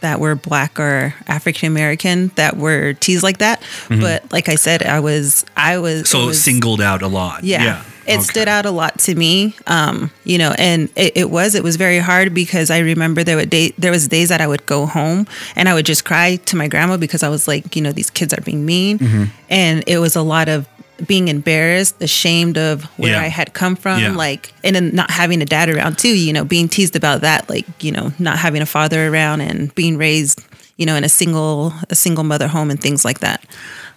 [0.00, 3.62] that were black or African American that were teased like that.
[3.88, 6.18] But like I said, I was I was Mm-hmm.
[6.18, 7.42] So was- singled out a lot.
[7.44, 7.64] Yeah.
[7.64, 7.84] yeah.
[8.08, 8.22] It Okay.
[8.22, 11.76] stood out a lot to me, um, you know, and it, it was it was
[11.76, 14.86] very hard because I remember there were day there was days that I would go
[14.86, 17.92] home and I would just cry to my grandma because I was like, you know,
[17.92, 19.24] these kids are being mean, Mm-hmm.
[19.50, 20.66] and it was a lot of
[21.06, 23.20] being embarrassed, ashamed of where Yeah.
[23.20, 24.10] I had come from, Yeah.
[24.16, 27.48] like, and then not having a dad around too, you know, being teased about that,
[27.48, 30.40] like, you know, not having a father around and being raised,
[30.76, 33.44] you know, in a single a single mother home and things like that.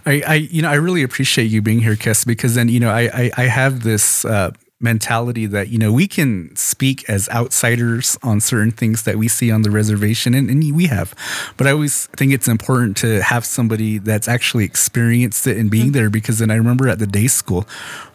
[0.06, 2.90] I, I you know I really appreciate you being here, Kes, because then you know
[2.90, 8.18] I I, I have this uh, mentality that you know we can speak as outsiders
[8.24, 11.14] on certain things that we see on the reservation, and, and we have,
[11.56, 15.92] but I always think it's important to have somebody that's actually experienced it and being
[15.92, 17.68] there, because then I remember at the day school,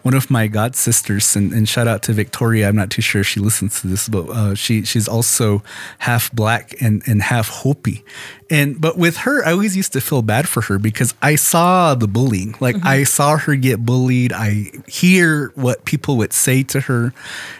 [0.07, 2.69] one of my god sisters, and, and shout out to Victoria.
[2.69, 5.65] I'm not too sure if she listens to this, but uh, she she's also
[5.99, 8.05] half black and and half Hopi,
[8.49, 11.97] and but with her, I always used to feel bad for her because I saw
[11.97, 12.55] the bullying.
[12.61, 14.33] Like I saw her get bullied.
[14.33, 17.13] I hear what people would say to her,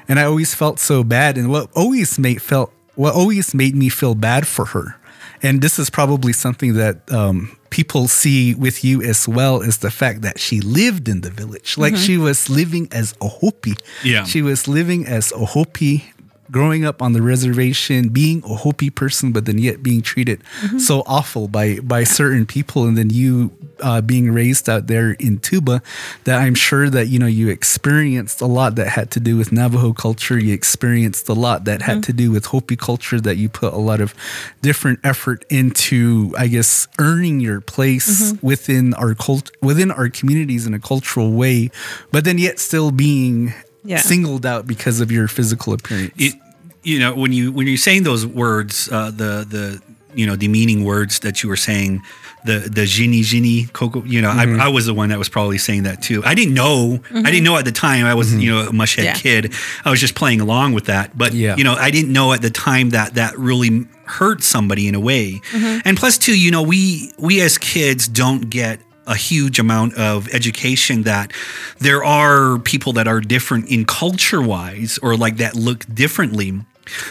[0.07, 1.37] and I always felt so bad.
[1.37, 4.95] And what always made felt what always made me feel bad for her.
[5.43, 9.91] And this is probably something that um, people see with you as well is the
[9.91, 11.77] fact that she lived in the village.
[11.77, 13.75] Like she was living as a Hopi.
[14.03, 14.25] Yeah.
[14.25, 16.05] She was living as a Hopi,
[16.51, 20.79] growing up on the reservation, being a Hopi person, but then yet being treated mm-hmm.
[20.79, 25.39] so awful by by certain people, and then you uh, being raised out there in
[25.39, 25.83] Tuba,
[26.25, 29.53] that I'm sure that you know you experienced a lot that had to do with
[29.53, 30.39] Navajo culture.
[30.39, 32.01] You experienced a lot that had mm-hmm.
[32.03, 33.21] to do with Hopi culture.
[33.21, 34.15] That you put a lot of
[34.63, 38.47] different effort into, I guess, earning your place mm-hmm.
[38.47, 41.71] within our cult within our communities in a cultural way,
[42.11, 43.55] but then yet still being
[43.87, 43.99] Yeah.
[43.99, 46.13] singled out because of your physical appearance.
[46.19, 46.35] it
[46.83, 49.81] you know when you when you're saying those words uh, the the
[50.15, 52.01] you know demeaning words that you were saying
[52.45, 54.61] the the jini jini coco you know Mm-hmm.
[54.61, 57.31] I, I was the one that was probably saying that too i didn't know i
[57.33, 58.41] didn't know at the time i was Mm-hmm.
[58.41, 59.15] you know a mushhead Yeah.
[59.15, 59.53] kid
[59.85, 61.57] i was just playing along with that but Yeah.
[61.57, 65.01] you know i didn't know at the time that that really hurt somebody in a
[65.01, 65.41] way
[65.85, 70.29] and plus too you know we we as kids don't get a huge amount of
[70.35, 71.33] education that
[71.79, 76.61] there are people that are different in culture wise or like that look differently.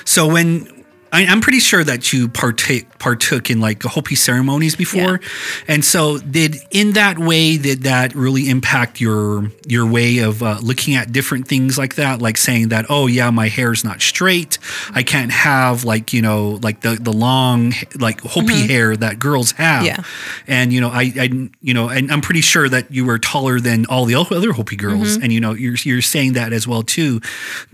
[0.03, 0.74] So when
[1.15, 5.21] I, I'm pretty sure that you partake partook in like Hopi ceremonies before,
[5.65, 10.57] and so did in that way did that really impact your your way of uh,
[10.61, 14.01] looking at different things like that, like saying that oh yeah my hair is not
[14.01, 14.59] straight,
[14.93, 19.53] I can't have like you know like the the long like Hopi hair that girls
[19.53, 20.03] have, Yeah.
[20.47, 23.61] and you know I, I you know and i'm pretty sure that you were taller
[23.61, 25.15] than all the other hopi girls.
[25.15, 27.21] And you know you're, you're saying that as well too.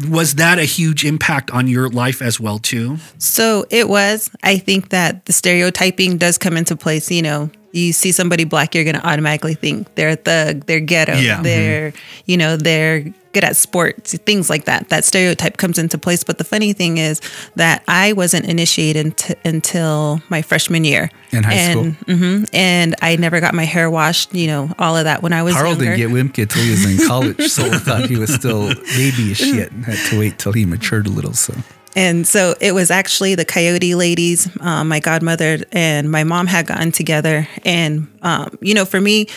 [0.10, 2.98] Was that a huge impact on your life as well too
[3.32, 4.30] So it was.
[4.44, 7.10] I think that the stereotyping does come into place.
[7.10, 10.82] You know, you see somebody black, you're going to automatically think they're a thug, they're
[10.82, 11.42] ghetto, Yeah.
[11.42, 11.94] they're,
[12.26, 14.90] you know, they're good at sports, things like that.
[14.90, 16.26] That stereotype comes into place.
[16.26, 17.22] But the funny thing is
[17.56, 23.16] that I wasn't initiated t- until my freshman year In high and, hmm and I
[23.16, 24.34] never got my hair washed.
[24.36, 25.96] You know, all of that when I was Carl younger.
[25.96, 29.40] didn't get Wimke till he was in college, so I thought he was still babyish
[29.42, 31.32] yet and had to wait till he matured a little.
[31.34, 31.54] So
[31.96, 36.68] And so it was actually the Coyote ladies, um, my godmother and my mom had
[36.68, 37.48] gotten together.
[37.66, 39.28] And, um, you know, for me,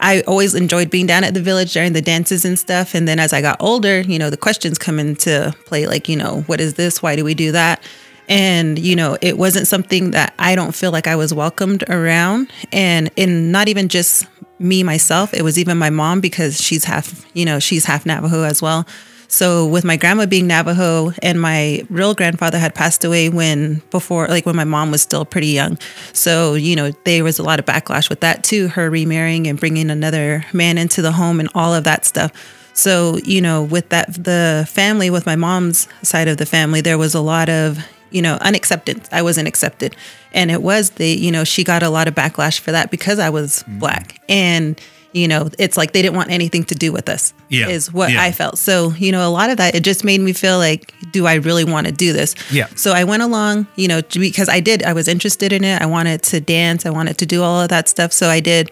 [0.00, 2.94] I always enjoyed being down at the village during the dances and stuff.
[2.94, 6.16] And then as I got older, you know, the questions come into play like, you
[6.16, 7.02] know, what is this?
[7.02, 7.82] Why do we do that?
[8.28, 12.50] and you know it wasn't something that i don't feel like i was welcomed around
[12.72, 14.26] and in not even just
[14.58, 18.44] me myself it was even my mom because she's half you know she's half navajo
[18.44, 18.86] as well
[19.32, 24.28] so with my grandma being navajo and my real grandfather had passed away when before
[24.28, 25.78] like when my mom was still pretty young
[26.12, 29.58] so you know there was a lot of backlash with that too her remarrying and
[29.58, 32.30] bringing another man into the home and all of that stuff
[32.74, 36.98] so you know with that the family with my mom's side of the family there
[36.98, 37.78] was a lot of
[38.12, 39.08] you know, unacceptance.
[39.10, 39.96] I wasn't accepted.
[40.32, 43.18] And it was the, you know, she got a lot of backlash for that because
[43.18, 43.78] I was mm-hmm.
[43.78, 44.20] black.
[44.28, 44.80] And,
[45.12, 47.68] you know, it's like they didn't want anything to do with us, yeah.
[47.68, 48.22] is what yeah.
[48.22, 48.58] I felt.
[48.58, 51.34] So, you know, a lot of that, it just made me feel like, do I
[51.34, 52.34] really want to do this?
[52.50, 52.66] Yeah.
[52.76, 55.80] So I went along, you know, because I did, I was interested in it.
[55.80, 58.12] I wanted to dance, I wanted to do all of that stuff.
[58.12, 58.70] So I did.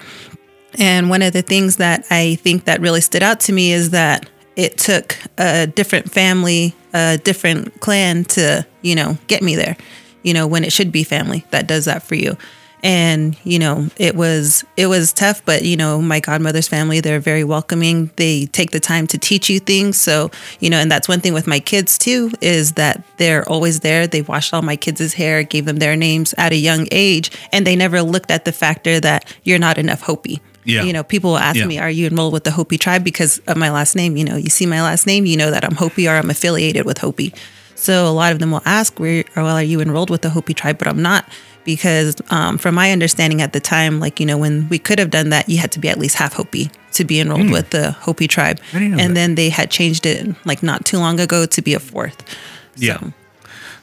[0.79, 3.91] And one of the things that I think that really stood out to me is
[3.91, 9.77] that it took a different family, a different clan to, you know, get me there,
[10.23, 12.37] you know, when it should be family that does that for you.
[12.83, 17.21] And, you know, it was it was tough, but you know, my godmother's family, they're
[17.21, 18.11] very welcoming.
[18.17, 19.97] They take the time to teach you things.
[19.97, 23.81] So, you know, and that's one thing with my kids too, is that they're always
[23.81, 24.07] there.
[24.07, 27.67] They washed all my kids' hair, gave them their names at a young age, and
[27.67, 30.85] they never looked at the factor that you're not enough Hopi yeah.
[30.85, 31.67] You know, people will ask yeah.
[31.67, 34.17] me, "Are you enrolled with the Hopi tribe?" Because of my last name.
[34.17, 36.85] You know, you see my last name, you know that I'm Hopi or I'm affiliated
[36.85, 37.33] with Hopi.
[37.75, 40.55] So a lot of them will ask, "Where well, are you enrolled with the Hopi
[40.55, 41.27] tribe?" But I'm not
[41.65, 45.11] because, um, from my understanding at the time, like you know, when we could have
[45.11, 47.53] done that, you had to be at least half Hopi to be enrolled mm.
[47.53, 49.15] with the Hopi tribe, and that.
[49.15, 52.23] then they had changed it like not too long ago to be a fourth.
[52.77, 52.99] Yeah.
[52.99, 53.13] So,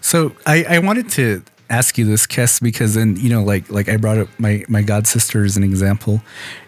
[0.01, 3.89] so I, I wanted to ask you this, Kes, because then you know, like like
[3.89, 6.21] I brought up my my god sister as an example,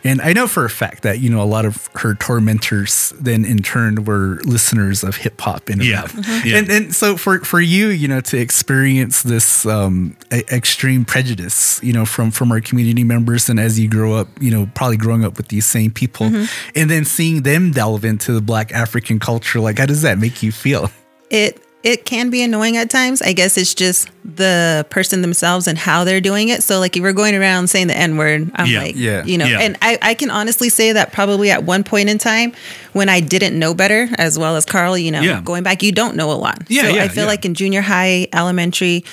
[0.03, 3.45] and I know for a fact that you know a lot of her tormentors then
[3.45, 6.03] in turn were listeners of hip hop and yeah.
[6.03, 6.47] Mm-hmm.
[6.47, 6.57] yeah.
[6.57, 11.93] and and so for for you, you know, to experience this um, extreme prejudice, you
[11.93, 15.23] know, from from our community members, and as you grow up, you know, probably growing
[15.23, 16.45] up with these same people, mm-hmm.
[16.75, 20.43] and then seeing them delve into the Black African culture, like how does that make
[20.43, 20.89] you feel?
[21.29, 23.21] It it can be annoying at times.
[23.21, 26.61] I guess it's just the person themselves and how they're doing it.
[26.61, 29.37] So like if we're going around saying the N word, I'm yeah, like, yeah, you
[29.37, 29.59] know, yeah.
[29.59, 32.53] and I, I can honestly say that probably at one point in time
[32.93, 35.41] when I didn't know better, as well as Carl, you know, yeah.
[35.41, 36.63] going back, you don't know a lot.
[36.67, 39.05] Yeah, so yeah, I feel like in junior high, elementary,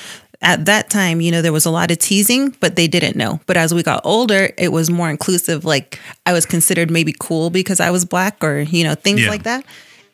[0.42, 3.40] at that time, you know, there was a lot of teasing, but they didn't know.
[3.46, 5.64] But as we got older, it was more inclusive.
[5.64, 9.44] Like I was considered maybe cool because I was black or, you know, things like
[9.44, 9.64] that.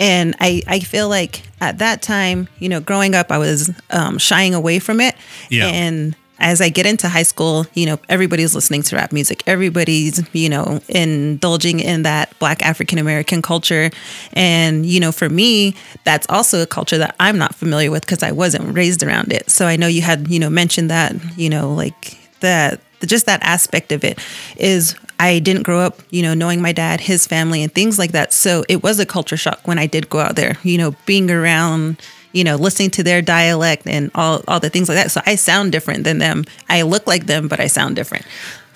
[0.02, 4.18] And I, I feel like at that time, you know, growing up, I was um,
[4.18, 5.14] shying away from it.
[5.48, 5.68] Yeah.
[5.68, 9.44] And as I get into high school, you know, everybody's listening to rap music.
[9.46, 13.92] Everybody's, you know, indulging in that Black African American culture.
[14.32, 18.24] And, you know, for me, that's also a culture that I'm not familiar with because
[18.24, 19.50] I wasn't raised around it.
[19.50, 23.40] So I know you had, you know, mentioned that, you know, like that just that
[23.42, 24.18] aspect of it
[24.56, 28.10] is I didn't grow up, you know, knowing my dad, his family, and things like
[28.10, 28.32] that.
[28.32, 31.30] So it was a culture shock when I did go out there, you know, being
[31.30, 35.12] around, you know, listening to their dialect and all, all the things like that.
[35.12, 36.44] So I sound different than them.
[36.68, 38.26] I look like them, but I sound different.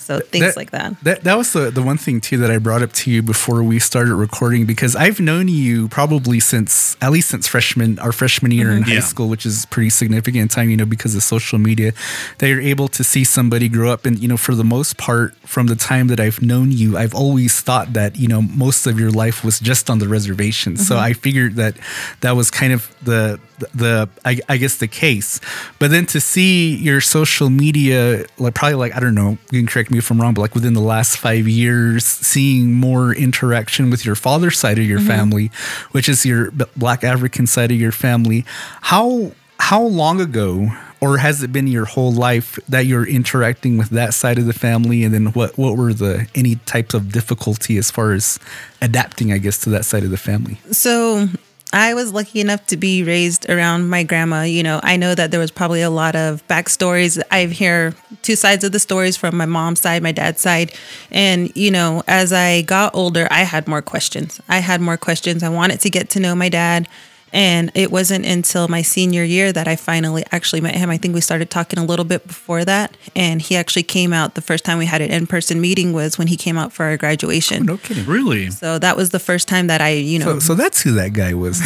[0.06, 1.00] So things that, like that.
[1.02, 3.64] That that was the, the one thing too that I brought up to you before
[3.64, 8.52] we started recording because I've known you probably since at least since freshman our freshman
[8.52, 8.76] year mm-hmm.
[8.76, 9.00] in high yeah.
[9.00, 11.92] school, which is pretty significant time, you know, because of social media,
[12.38, 15.34] that you're able to see somebody grow up and you know, for the most part,
[15.38, 19.00] from the time that I've known you, I've always thought that, you know, most of
[19.00, 20.74] your life was just on the reservation.
[20.74, 20.84] Mm-hmm.
[20.84, 21.76] So I figured that
[22.20, 23.40] that was kind of the
[23.74, 25.40] the I, I, guess the case
[25.78, 29.66] but then to see your social media like probably like i don't know you can
[29.66, 33.90] correct me if i'm wrong but like within the last five years seeing more interaction
[33.90, 35.08] with your father's side of your mm-hmm.
[35.08, 35.50] family
[35.92, 38.44] which is your black african side of your family
[38.82, 40.68] how how long ago
[41.00, 44.52] or has it been your whole life that you're interacting with that side of the
[44.52, 48.38] family and then what what were the any types of difficulty as far as
[48.82, 51.26] adapting i guess to that side of the family so
[51.72, 54.42] I was lucky enough to be raised around my grandma.
[54.42, 57.20] You know, I know that there was probably a lot of backstories.
[57.30, 60.72] I hear two sides of the stories from my mom's side, my dad's side.
[61.10, 64.40] And, you know, as I got older, I had more questions.
[64.48, 65.42] I had more questions.
[65.42, 66.88] I wanted to get to know my dad.
[67.36, 70.88] And it wasn't until my senior year that I finally actually met him.
[70.88, 72.96] I think we started talking a little bit before that.
[73.14, 76.16] And he actually came out the first time we had an in person meeting was
[76.16, 77.64] when he came out for our graduation.
[77.64, 78.06] Oh, no kidding.
[78.06, 78.48] Really?
[78.48, 80.38] So that was the first time that I, you know.
[80.38, 81.60] So, so that's who that guy was.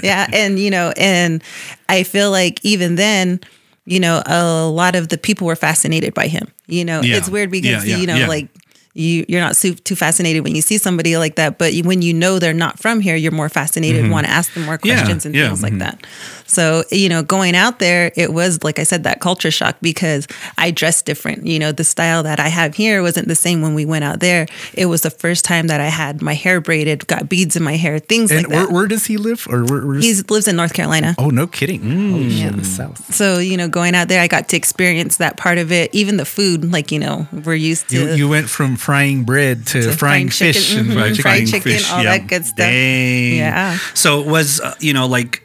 [0.02, 0.26] yeah.
[0.32, 1.40] And, you know, and
[1.88, 3.38] I feel like even then,
[3.84, 6.48] you know, a lot of the people were fascinated by him.
[6.66, 7.18] You know, yeah.
[7.18, 8.48] it's weird because, yeah, yeah, you know, like
[8.96, 12.02] you you're not su- too fascinated when you see somebody like that, but you- when
[12.02, 14.12] you know they're not from here, you're more fascinated, mm-hmm.
[14.12, 15.80] want to ask them more Yeah, questions and yeah, things like mm-hmm.
[15.80, 16.06] that.
[16.46, 20.26] So you know, going out there, it was like I said, that culture shock because
[20.58, 21.46] I dressed different.
[21.46, 24.20] You know, the style that I have here wasn't the same when we went out
[24.20, 24.46] there.
[24.74, 27.76] It was the first time that I had my hair braided, got beads in my
[27.76, 28.72] hair, things And like where, that.
[28.72, 29.46] where does he live?
[29.50, 31.14] Or where, where's, He lives in North Carolina.
[31.18, 31.80] oh, no kidding.
[31.82, 32.14] Mm.
[32.14, 32.48] oh, Yeah.
[32.48, 33.14] in the south.
[33.14, 35.94] So, you know, going out there, I got to experience that part of it.
[35.94, 39.66] Even the food, like, you know, we're used to You, you went from frying bread
[39.66, 40.80] to, To frying, frying chicken, fish mhm.
[40.80, 41.72] and Fried fried chicken.
[41.72, 41.86] chicken.
[41.96, 42.56] all that good stuff.
[42.70, 43.36] Dang.
[43.36, 43.78] Yeah.
[43.94, 45.42] So it was uh, you know like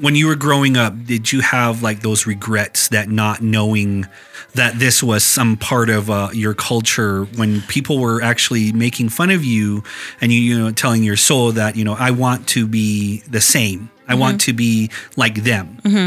[0.00, 4.06] when you were growing up, did you have like those regrets that not knowing
[4.54, 9.30] that this was some part of uh, your culture when people were actually making fun
[9.30, 9.82] of you
[10.20, 13.40] and you you know telling your soul that you know I want to be the
[13.40, 13.90] same.
[14.08, 14.50] I want Mm-hmm.
[14.50, 15.66] to be like them.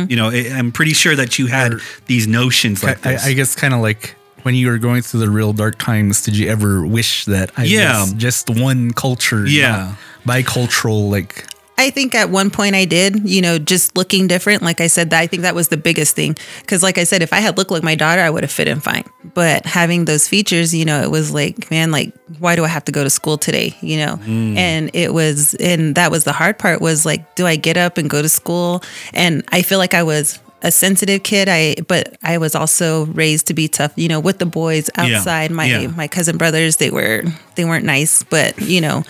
[0.09, 1.73] You know, I- I'm pretty sure that you had
[2.07, 3.25] these notions like I, this.
[3.25, 4.15] I guess kind of like
[4.50, 7.66] when you were going through the real dark times, did you ever wish that I
[7.66, 8.02] Yeah.
[8.02, 9.45] was just one culture?
[9.45, 9.93] Yeah.
[10.26, 11.45] not bicultural, like
[11.78, 14.64] I think at one point I did, you know, just looking different.
[14.64, 16.36] Like I said, that I think that was the biggest thing.
[16.60, 18.68] Because, like I said, if I had looked like my daughter, I would have fit
[18.68, 19.06] in fine.
[19.34, 22.84] But having those features, you know, it was like, man, like, why do I have
[22.86, 23.78] to go to school today?
[23.80, 24.58] You know, mm.
[24.58, 27.97] and it was, and that was the hard part was like, do I get up
[27.97, 28.84] and go to school?
[29.14, 31.47] And I feel like I was a sensitive kid.
[31.49, 35.03] I, but I was also raised to be tough, you know, with the boys Yeah.
[35.18, 35.51] outside.
[35.51, 35.88] My Yeah.
[35.88, 37.24] my cousin brothers, they were
[37.55, 39.03] they weren't nice, but you know,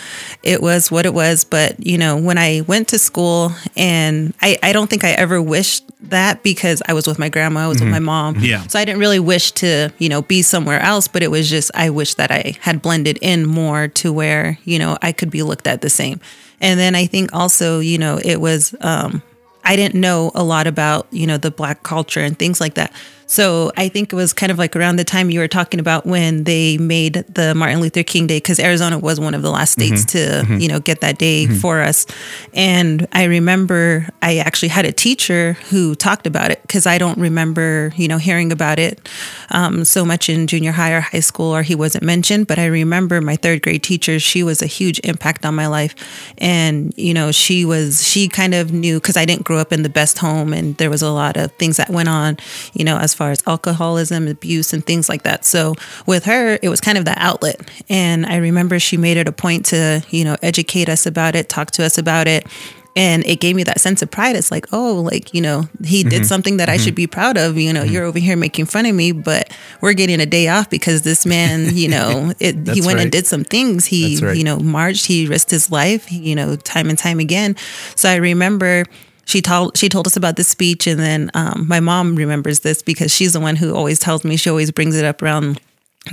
[0.44, 1.44] it was what it was.
[1.44, 5.42] But you know, when I went to school, and I I don't think I ever
[5.42, 8.66] wished that because I was with my grandma, I was with my mom, Yeah.
[8.68, 11.72] So I didn't really wish to you know be somewhere else, but it was just
[11.74, 15.44] I wish that I had blended in more to where you know I could be
[15.44, 16.20] looked at the same.
[16.62, 19.22] And then I think also you know it was um
[19.70, 22.92] I didn't know a lot about, you know, the black culture and things like that.
[23.30, 26.04] So I think it was kind of like around the time you were talking about
[26.04, 29.78] when they made the Martin Luther King Day, because Arizona was one of the last
[29.78, 29.96] mm-hmm.
[29.96, 30.58] states to, mm-hmm.
[30.58, 31.54] you know, get that day mm-hmm.
[31.58, 32.08] for us.
[32.56, 37.20] And I remember I actually had a teacher who talked about it because I don't
[37.20, 39.08] remember, you know, hearing about it
[39.52, 42.48] um, so much in junior high or high school, or he wasn't mentioned.
[42.48, 45.94] But I remember my third grade teacher, she was a huge impact on my life.
[46.40, 49.84] And, you know, she was, she kind of knew because I didn't grow up in
[49.84, 52.38] the best home and there was a lot of things that went on,
[52.74, 55.44] you know, as far as alcoholism, abuse, and things like that.
[55.44, 55.76] So
[56.08, 57.60] with her, it was kind of the outlet.
[57.90, 61.50] And I remember she made it a point to, you know, educate us about it,
[61.50, 62.48] talk to us about it.
[62.96, 64.36] And it gave me that sense of pride.
[64.36, 66.10] It's like, oh, like, you know, he Mm-hmm.
[66.10, 67.58] did something that I should be proud of.
[67.58, 70.70] You know, you're over here making fun of me, but we're getting a day off
[70.70, 73.04] because this man, you know, it, he went right.
[73.04, 73.86] and did some things.
[73.86, 74.36] He, right.
[74.36, 77.56] you know, marched, he risked his life, you know, time and time again.
[77.96, 78.86] So I remember
[79.30, 82.82] she told she told us about this speech, and then um, my mom remembers this
[82.82, 84.36] because she's the one who always tells me.
[84.38, 85.62] She always brings it up around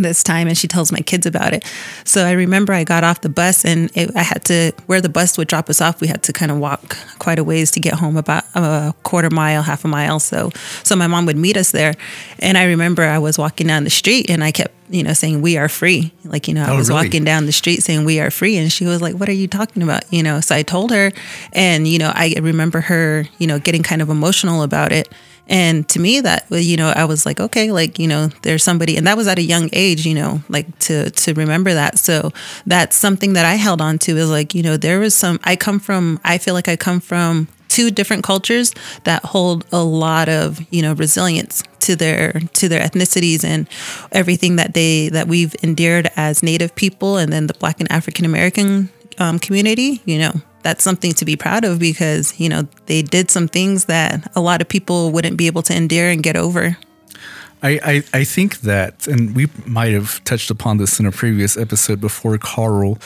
[0.02, 1.64] this time, and she tells my kids about it.
[2.04, 5.08] So I remember I got off the bus, and it, I had to where the
[5.08, 6.00] bus would drop us off.
[6.00, 9.30] We had to kind of walk quite a ways to get home, about a quarter
[9.30, 10.20] mile, half a mile.
[10.20, 10.50] So
[10.82, 11.94] so my mom would meet us there,
[12.38, 15.42] and I remember I was walking down the street, and I kept you know saying
[15.42, 17.04] we are free, like you know I Oh, was really?
[17.06, 19.48] walking down the street saying we are free and she was like what are you
[19.48, 21.10] talking about you know so i told her
[21.52, 25.08] and you know i remember her you know getting kind of emotional about it
[25.48, 28.96] and to me that you know i was like okay like you know there's somebody
[28.96, 31.98] and that was at a young age you know like to to remember that.
[31.98, 32.32] So
[32.66, 35.56] that's something that i held on to is like you know there was some i
[35.56, 38.72] come from i feel like i come from two different cultures
[39.04, 43.68] that hold a lot of you know resilience to their to their ethnicities and
[44.12, 48.24] everything that they that we've endured as native people and then the black and african
[48.24, 48.88] american
[49.18, 50.32] um, community you know
[50.66, 54.40] that's something to be proud of because you know they did some things that a
[54.40, 56.76] lot of people wouldn't be able to endure and get over
[57.66, 61.56] I, I, I think that, and we might have touched upon this in a previous
[61.56, 62.98] episode before, Carl,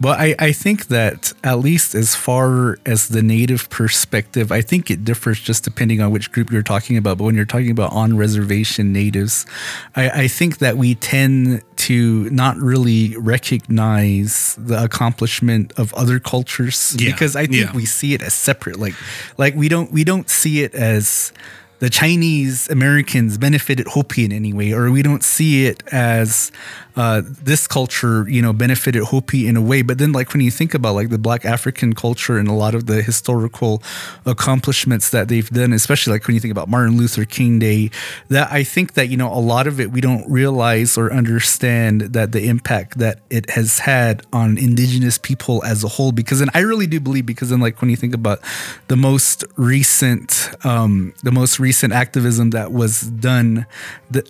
[0.00, 4.90] but I, I think that at least as far as the native perspective, I think
[4.90, 7.18] it differs just depending on which group you're talking about.
[7.18, 9.46] But when you're talking about on reservation natives,
[9.94, 16.96] I, I think that we tend to not really recognize the accomplishment of other cultures
[16.98, 17.72] Yeah, because I think yeah.
[17.72, 18.80] we see it as separate.
[18.80, 18.94] Like,
[19.36, 21.32] like we don't we don't see it as
[21.80, 26.50] the Chinese Americans benefited Hopi in any way, or we don't see it as
[26.96, 29.82] uh, this culture, you know, benefited Hopi in a way.
[29.82, 32.74] But then, like when you think about like the Black African culture and a lot
[32.74, 33.80] of the historical
[34.26, 37.90] accomplishments that they've done, especially like when you think about Martin Luther King Day,
[38.28, 42.00] that I think that you know a lot of it we don't realize or understand
[42.00, 46.10] that the impact that it has had on Indigenous people as a whole.
[46.10, 48.40] Because then I really do believe because then like when you think about
[48.88, 53.66] the most recent, um, the most recent recent activism that was done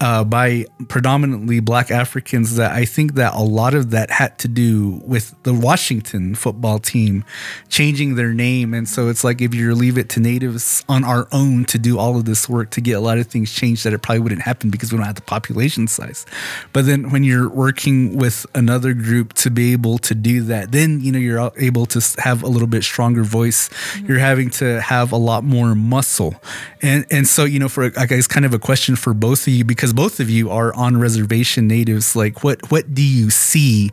[0.01, 4.49] uh, by predominantly black Africans that I think that a lot of that had to
[4.49, 7.25] do with the Washington football team
[7.69, 8.75] changing their name.
[8.75, 11.97] And so it's like if you leave it to natives on our own to do
[11.97, 14.43] all of this work to get a lot of things changed, that it probably wouldn't
[14.43, 16.27] happen because we don't have the population size.
[16.73, 21.01] But then when you're working with another group to be able to do that, then
[21.01, 23.69] you know you're able to have a little bit stronger voice.
[23.69, 24.07] Mm-hmm.
[24.07, 26.35] You're having to have a lot more muscle,
[26.83, 29.53] and and so you know for I guess kind of a question for both of
[29.53, 32.17] you because both of you are on reservation natives.
[32.17, 33.91] Like what what do you see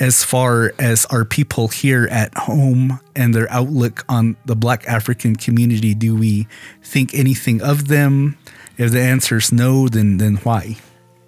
[0.00, 5.36] as far as our people here at home and their outlook on the Black African
[5.36, 5.94] community?
[5.94, 6.46] Do we
[6.82, 8.38] think anything of them?
[8.76, 10.76] If the answer is no, then then why?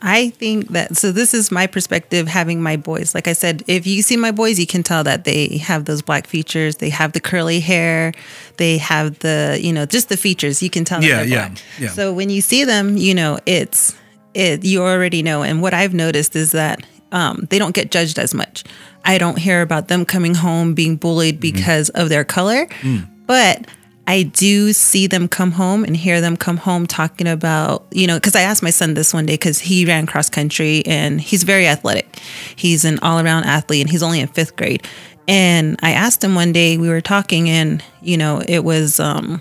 [0.03, 3.15] I think that so this is my perspective having my boys.
[3.15, 6.03] Like I said, if you see my boys, you can tell that they have those
[6.03, 6.77] black features.
[6.77, 8.13] They have the curly hair.
[8.57, 10.63] They have the, you know, just the features.
[10.63, 11.89] You can tell yeah, yeah, yeah.
[11.89, 13.95] So when you see them, you know, it's
[14.35, 15.43] it you already know.
[15.43, 18.65] And what I've noticed is that um, they don't get judged as much.
[19.05, 21.57] I don't hear about them coming home being bullied mm-hmm.
[21.57, 22.03] because mm.
[22.03, 22.67] of their color.
[22.67, 23.09] Mm.
[23.27, 23.67] But
[24.11, 28.17] I do see them come home and hear them come home talking about, you know,
[28.17, 31.45] because I asked my son this one day because he ran cross country and he's
[31.45, 32.19] very athletic.
[32.57, 34.85] He's an all around athlete and he's only in fifth grade.
[35.29, 39.41] And I asked him one day, we were talking and, you know, it was, um,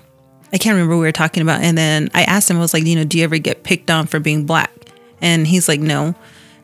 [0.53, 1.63] I can't remember what we were talking about.
[1.63, 3.89] And then I asked him, I was like, you know, do you ever get picked
[3.89, 4.72] on for being black?
[5.20, 6.13] And he's like, no.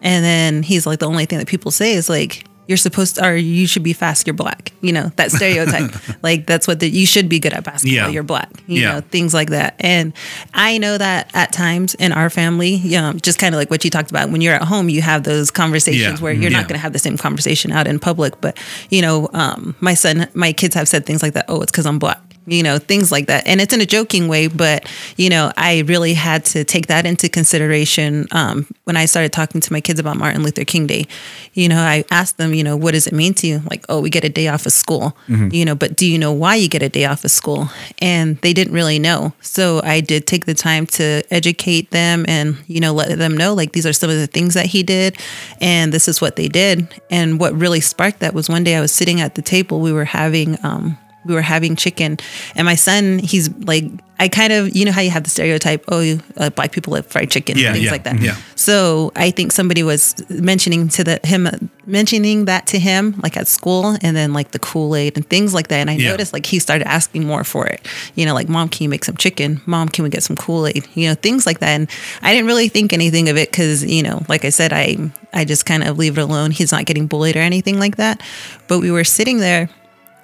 [0.03, 3.27] And then he's like, the only thing that people say is like, you're supposed to,
[3.27, 4.71] or you should be fast, you're black.
[4.81, 5.91] You know, that stereotype.
[6.23, 8.07] like that's what the, you should be good at basketball, yeah.
[8.07, 8.49] you're black.
[8.67, 8.93] You yeah.
[8.93, 9.75] know, things like that.
[9.79, 10.13] And
[10.53, 13.83] I know that at times in our family, you know, just kind of like what
[13.83, 16.23] you talked about, when you're at home, you have those conversations yeah.
[16.23, 18.39] where you're not going to have the same conversation out in public.
[18.41, 18.57] But,
[18.89, 21.45] you know, um, my son, my kids have said things like that.
[21.47, 23.47] Oh, it's because I'm black you know, things like that.
[23.47, 27.05] And it's in a joking way, but, you know, I really had to take that
[27.05, 31.05] into consideration um, when I started talking to my kids about Martin Luther King Day.
[31.53, 33.61] You know, I asked them, you know, what does it mean to you?
[33.69, 35.49] Like, oh, we get a day off of school, mm-hmm.
[35.51, 37.69] you know, but do you know why you get a day off of school?
[37.99, 39.33] And they didn't really know.
[39.41, 43.53] So I did take the time to educate them and, you know, let them know,
[43.53, 45.17] like, these are some of the things that he did.
[45.61, 46.87] And this is what they did.
[47.09, 49.91] And what really sparked that was one day I was sitting at the table, we
[49.91, 52.17] were having, um, we were having chicken
[52.55, 53.85] and my son he's like
[54.19, 57.05] i kind of you know how you have the stereotype oh uh, black people love
[57.05, 58.19] fried chicken yeah, things yeah, like that.
[58.19, 58.35] yeah.
[58.55, 61.47] so i think somebody was mentioning to the him
[61.85, 65.67] mentioning that to him like at school and then like the kool-aid and things like
[65.67, 66.09] that and i yeah.
[66.09, 67.85] noticed like he started asking more for it.
[68.15, 69.61] You know like mom can you make some chicken?
[69.65, 70.87] Mom can we get some kool-aid?
[70.95, 71.89] You know things like that and
[72.21, 74.97] i didn't really think anything of it because you know like i said i
[75.33, 76.51] i just kind of leave it alone.
[76.51, 78.21] He's not getting bullied or anything like that.
[78.67, 79.69] But we were sitting there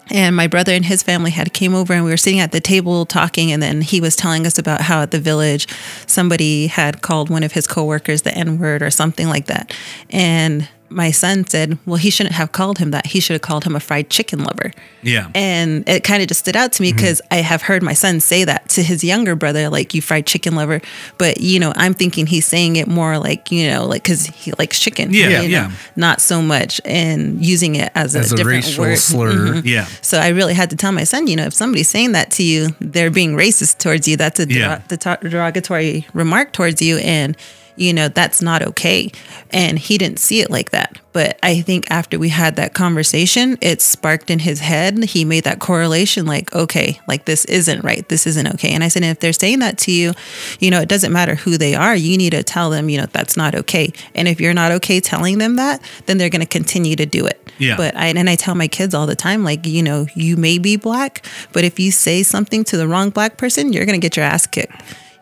[0.09, 2.59] and my brother and his family had came over and we were sitting at the
[2.59, 5.67] table talking and then he was telling us about how at the village
[6.07, 9.73] somebody had called one of his coworkers the n-word or something like that.
[10.09, 13.07] And my son said, well, he shouldn't have called him that.
[13.07, 14.71] He should have called him a fried chicken lover.
[15.01, 15.29] Yeah.
[15.33, 17.33] And it kind of just stood out to me because mm-hmm.
[17.33, 20.55] I have heard my son say that to his younger brother, like, you fried chicken
[20.55, 20.81] lover.
[21.17, 24.51] But, you know, I'm thinking he's saying it more like, you know, like, because he
[24.59, 25.13] likes chicken.
[25.13, 25.29] Yeah.
[25.29, 25.71] yeah, yeah.
[25.95, 28.97] Not so much and using it as, as a, a, different racial word.
[28.97, 29.33] slur.
[29.33, 29.67] Mm-hmm.
[29.67, 29.85] Yeah.
[30.01, 32.43] So I really had to tell my son, you know, if somebody's saying that to
[32.43, 34.17] you, they're being racist towards you.
[34.17, 34.81] That's a yeah.
[34.87, 36.97] derogatory remark towards you.
[36.97, 37.37] And,
[37.75, 39.11] you know, that's not okay.
[39.51, 40.97] And he didn't see it like that.
[41.13, 45.03] But I think after we had that conversation, it sparked in his head.
[45.03, 48.07] He made that correlation like, okay, like this isn't right.
[48.07, 48.71] This isn't okay.
[48.71, 50.13] And I said, if they're saying that to you,
[50.59, 51.95] you know, it doesn't matter who they are.
[51.95, 53.91] You need to tell them, you know, that's not okay.
[54.15, 57.25] And if you're not okay telling them that, then they're going to continue to do
[57.25, 57.51] it.
[57.57, 57.75] Yeah.
[57.75, 60.59] But I, and I tell my kids all the time, like, you know, you may
[60.59, 64.03] be black, but if you say something to the wrong black person, you're going to
[64.03, 64.71] get your ass kicked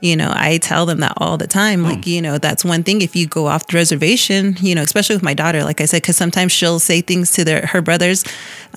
[0.02, 3.02] you know i tell them that all the time like you know that's one thing
[3.02, 6.02] if you go off the reservation you know especially with my daughter like i said
[6.02, 8.24] because sometimes she'll say things to their her brothers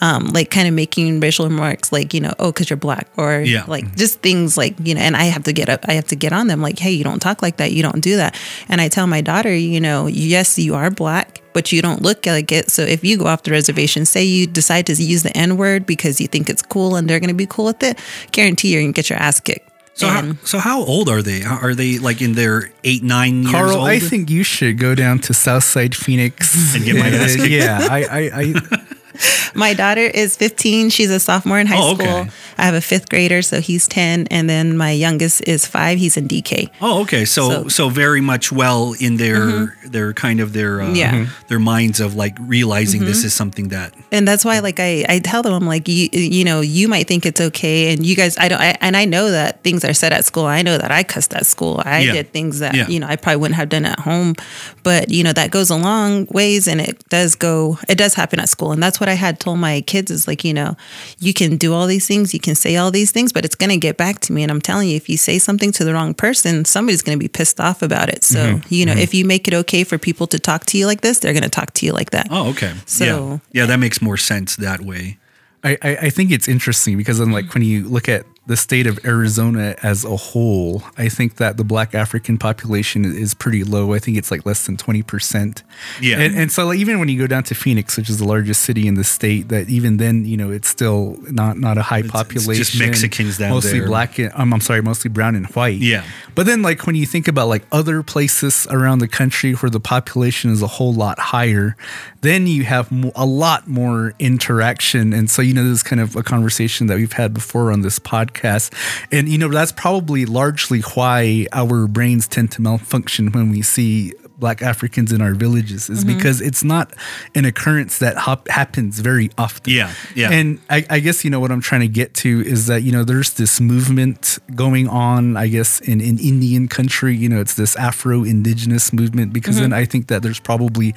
[0.01, 3.41] um, like kind of making racial remarks like you know oh because you're black or
[3.41, 3.65] yeah.
[3.67, 6.17] like just things like you know and i have to get up i have to
[6.17, 8.81] get on them like hey you don't talk like that you don't do that and
[8.81, 12.51] i tell my daughter you know yes you are black but you don't look like
[12.51, 12.71] it.
[12.71, 15.87] So if you go off the reservation, say you decide to use the N word
[15.87, 17.99] because you think it's cool and they're going to be cool with it,
[18.31, 19.72] guarantee you're going to get your ass kicked.
[19.95, 21.43] So how, so how old are they?
[21.43, 23.89] Are they like in their eight nine Carl, years old?
[23.89, 27.49] I think you should go down to Southside Phoenix and get my ass kicked.
[27.49, 28.87] Yeah, I, I, I
[29.55, 30.91] My daughter is 15.
[30.91, 32.05] She's a sophomore in high Oh, okay.
[32.05, 32.27] school.
[32.59, 34.29] I have a fifth grader, so he's 10.
[34.31, 35.99] And then my youngest is five.
[35.99, 36.71] He's in DK.
[36.81, 37.25] Oh, okay.
[37.25, 37.95] So, so, So- Mm-hmm.
[37.95, 41.13] very much well in their their kind of their uh, Yeah.
[41.13, 41.29] Mhm.
[41.49, 45.19] their minds of like realizing this is something that And that's why, like, I, I
[45.19, 47.93] tell them, I'm like, you, you know, you might think it's okay.
[47.93, 50.45] And you guys, I don't, I, and I know that things are said at school.
[50.47, 51.83] I know that I cussed at school.
[51.85, 52.13] I Yeah.
[52.13, 52.87] did things that, Yeah.
[52.89, 54.35] you know, I probably wouldn't have done at home.
[54.83, 58.39] But, you know, that goes a long ways and it does go, it does happen
[58.41, 58.73] at school.
[58.73, 60.77] And that's what I had told my kids is like, you know,
[61.19, 63.71] you can do all these things, you can say all these things, but it's going
[63.71, 64.43] to get back to me.
[64.43, 67.23] And I'm telling you, if you say something to the wrong person, somebody's going to
[67.23, 68.25] be pissed off about it.
[68.25, 68.67] So, Mm-hmm.
[68.75, 71.19] you know, if you make it okay for people to talk to you like this,
[71.21, 72.27] they're going to talk to you like that.
[72.31, 72.73] Oh, okay.
[72.87, 73.05] So-
[73.53, 75.19] yeah, yeah, that makes more sense that way.
[75.65, 78.89] I, I, I think it's interesting because then like when you look at the state
[78.89, 83.95] of Arizona as a whole, I think that the black African population is pretty low.
[83.95, 85.63] I think it's like less than 20%.
[86.01, 86.19] Yeah.
[86.19, 88.63] And, and so like, even when you go down to Phoenix, which is the largest
[88.63, 92.01] city in the state, that even then, you know, it's still not not a high
[92.01, 92.65] it's population.
[92.65, 93.87] just Mexicans down mostly there.
[93.87, 95.79] black and um, I'm sorry, mostly brown and white.
[95.79, 96.05] Yeah.
[96.35, 99.81] But then like when you think about like other places around the country where the
[99.81, 101.77] population is a whole lot higher,
[102.23, 105.13] then you have a lot more interaction.
[105.13, 107.83] And so, you know, this is kind of a conversation that we've had before on
[107.83, 108.73] this podcast.
[109.13, 114.15] And, you know, that's probably largely why our brains tend to malfunction when we see
[114.43, 116.17] black Africans in our villages is mm-hmm.
[116.17, 116.93] because it's not
[117.37, 119.73] an occurrence that hop- happens very often.
[119.73, 120.33] Yeah, yeah.
[120.33, 122.91] And I, I guess you know what I'm trying to get to is that you
[122.91, 125.37] know there's this movement going on.
[125.37, 129.71] I guess in in Indian country, you know, it's this Afro-Indigenous movement because mm-hmm.
[129.71, 130.93] then I think that there's probably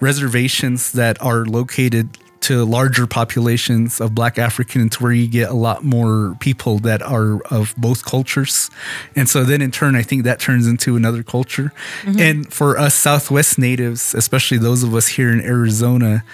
[0.00, 5.82] reservations that are located to larger populations of black africans where you get a lot
[5.82, 8.70] more people that are of both cultures.
[9.16, 11.72] And so then in turn i think that turns into another culture.
[12.02, 12.20] Mm-hmm.
[12.20, 16.24] And for us southwest natives especially those of us here in arizona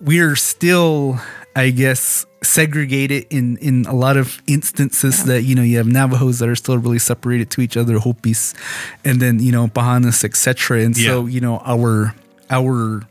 [0.00, 1.18] we're still
[1.54, 6.38] i guess segregated in in a lot of instances that you know you have navajos
[6.40, 8.54] that are still really separated to each other hopis
[9.04, 12.14] and then you know bahanas etc and so you know our
[12.50, 13.02] our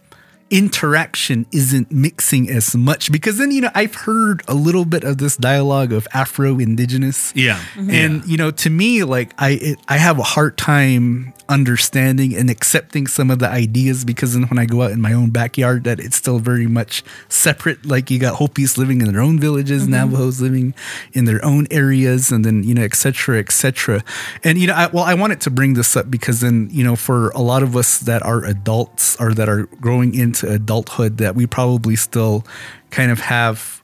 [0.52, 5.18] interaction isn't mixing as much because then you know I've heard a little bit of
[5.18, 7.60] this dialogue of Afro indigenous Yeah.
[7.78, 12.50] and you know to me like I it, I have a hard time understanding and
[12.50, 15.84] accepting some of the ideas because then when I go out in my own backyard
[15.84, 17.86] that it's still very much separate.
[17.86, 19.92] Like you got Hopis living in their own villages mm-hmm.
[19.92, 20.74] Navajos living
[21.12, 24.02] in their own areas and then you know et cetera et cetera.
[24.44, 26.96] And you know I, well I wanted to bring this up because then you know
[26.96, 31.36] for a lot of us that are adults or that are growing into adulthood that
[31.36, 32.46] we probably still
[32.92, 33.81] kind of have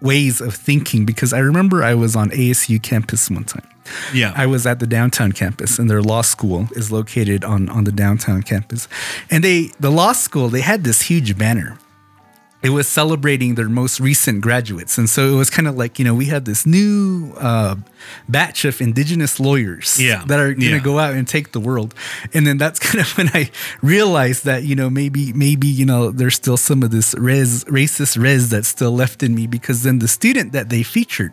[0.00, 3.66] ways of thinking because I remember I was on ASU campus one time
[4.14, 4.32] Yeah.
[4.36, 7.92] I was at the downtown campus, and their law school is located on on the
[7.92, 8.88] downtown campus.
[9.30, 11.76] And they, the law school, they had this huge banner.
[12.62, 16.04] It was celebrating their most recent graduates, and so it was kind of like you
[16.04, 17.76] know we had this new uh,
[18.28, 20.24] batch of indigenous lawyers Yeah.
[20.26, 20.78] that are going to Yeah.
[20.78, 21.94] go out and take the world.
[22.34, 23.50] And then that's kind of when I
[23.80, 28.20] realized that you know maybe maybe you know there's still some of this res racist
[28.20, 31.32] res that's still left in me because then the student that they featured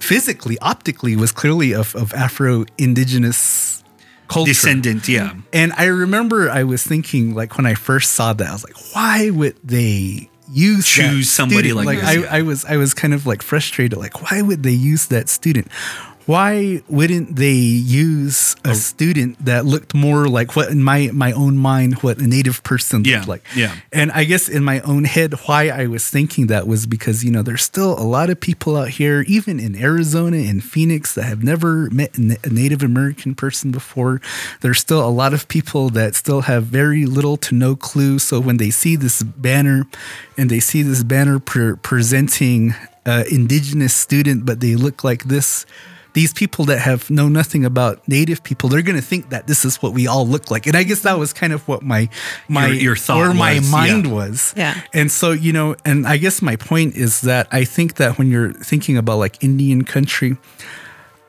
[0.00, 3.82] physically optically was clearly of, of Afro indigenous
[4.28, 4.50] culture.
[4.52, 5.08] Descendant.
[5.08, 5.34] Yeah.
[5.52, 8.76] And I remember I was thinking like when I first saw that I was like
[8.94, 11.76] why would they use Choose somebody student?
[11.86, 12.26] like like this.
[12.30, 15.28] I, I was I was kind of like frustrated like why would they use that
[15.28, 15.68] student
[16.28, 17.60] why wouldn't they
[18.04, 18.72] use Oh.
[18.72, 22.58] a student that looked more like what in my my own mind what a native
[22.70, 23.72] person Yeah, looked like yeah.
[24.00, 27.30] and I guess in my own head, why I was thinking that was because, you
[27.34, 31.24] know, there's still a lot of people out here, even in Arizona and Phoenix, that
[31.32, 34.20] have never met a a Native American person before.
[34.62, 38.18] There's still a lot of people that still have very little to no clue.
[38.18, 39.78] So when they see this banner
[40.38, 42.60] and they see this banner pre- presenting
[43.06, 45.64] uh, indigenous student, but they look like this.
[46.18, 49.64] These people that have know nothing about native people, they're going to think that this
[49.64, 52.08] is what we all look like, and I guess that was kind of what my
[52.48, 54.12] my Your- your thought or my was, mind yeah.
[54.18, 54.36] was.
[54.56, 54.74] Yeah.
[54.92, 58.30] And so, you know, and I guess my point is that I think that when
[58.32, 60.36] you're thinking about like Indian country,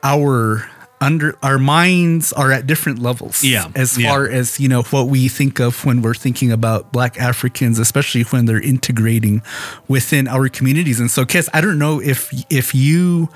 [0.02, 0.68] our
[1.00, 3.42] under our minds are at different levels.
[3.42, 4.10] Yeah, As yeah.
[4.10, 8.22] far as, you know, what we think of when we're thinking about black Africans, especially
[8.24, 9.40] when they're integrating
[9.88, 11.00] within our communities.
[11.00, 13.28] And so, Kes, I don't know if if you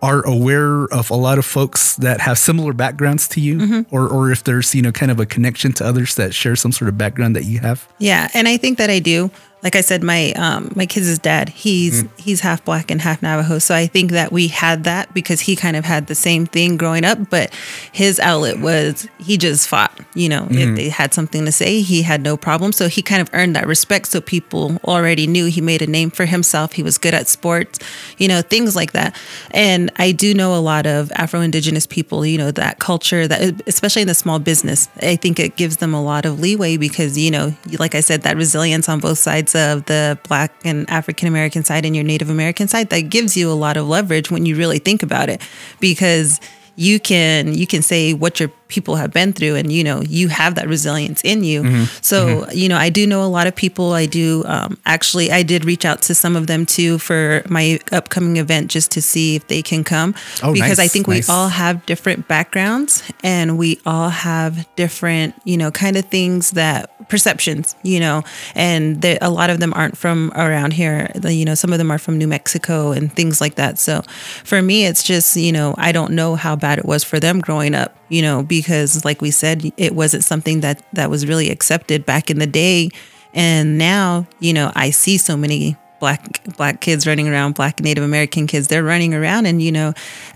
[0.00, 3.94] are aware of a lot of folks that have similar backgrounds to you Mm-hmm.
[3.94, 6.70] or or if there's, you know, kind of a connection to others that share some
[6.72, 7.88] sort of background that you have.
[7.98, 9.30] Yeah, and I think that I do.
[9.62, 12.08] Like I said, my um, my kids' dad, he's Mm.
[12.16, 13.58] he's half black and half Navajo.
[13.58, 16.76] So I think that we had that because he kind of had the same thing
[16.76, 17.52] growing up, but
[17.90, 19.92] his outlet was he just fought.
[20.14, 20.58] You know, Mm-hmm.
[20.58, 22.72] if they had something to say, he had no problem.
[22.72, 24.06] So he kind of earned that respect.
[24.08, 26.72] So people already knew he made a name for himself.
[26.74, 27.78] He was good at sports,
[28.16, 29.16] you know, things like that.
[29.50, 32.24] And I do know a lot of Afro Indigenous people.
[32.24, 35.94] You know, that culture that especially in the small business, I think it gives them
[35.94, 39.47] a lot of leeway because you know, like I said, that resilience on both sides
[39.54, 43.50] of the Black and African American side and your Native American side that gives you
[43.50, 45.40] a lot of leverage when you really think about it,
[45.80, 46.40] because
[46.76, 50.28] you can you can say what your people have been through and you know you
[50.28, 51.86] have that resilience in you.
[52.02, 53.92] So you know i do know a lot of people.
[53.92, 57.80] I do um, actually i did reach out to some of them too for my
[57.92, 60.14] upcoming event just to see if they can come.
[60.42, 61.28] Oh, because i think nice.
[61.28, 66.52] we all have different backgrounds and we all have different you know kind of things
[66.52, 68.22] that perceptions you know
[68.54, 71.10] and there, a lot of them aren't from around here.
[71.14, 73.78] The- you know some of them are from new mexico and things like that.
[73.78, 74.02] So
[74.44, 77.40] for me it's just you know i don't know how bad it was for them
[77.40, 81.50] growing up you know because like we said it wasn't something that that was really
[81.50, 82.88] accepted back in the day
[83.34, 88.04] and now you know i see so many black black kids running around black native
[88.04, 89.92] american kids they're running around and you know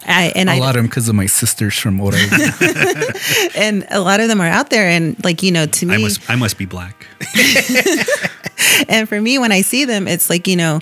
[0.07, 2.29] i and A i lot of them because of my sisters from Oregon.
[3.55, 5.99] and a lot of them are out there and like you know to me I
[5.99, 7.07] must I must be black.
[8.89, 10.81] and for me when i see them it's like you know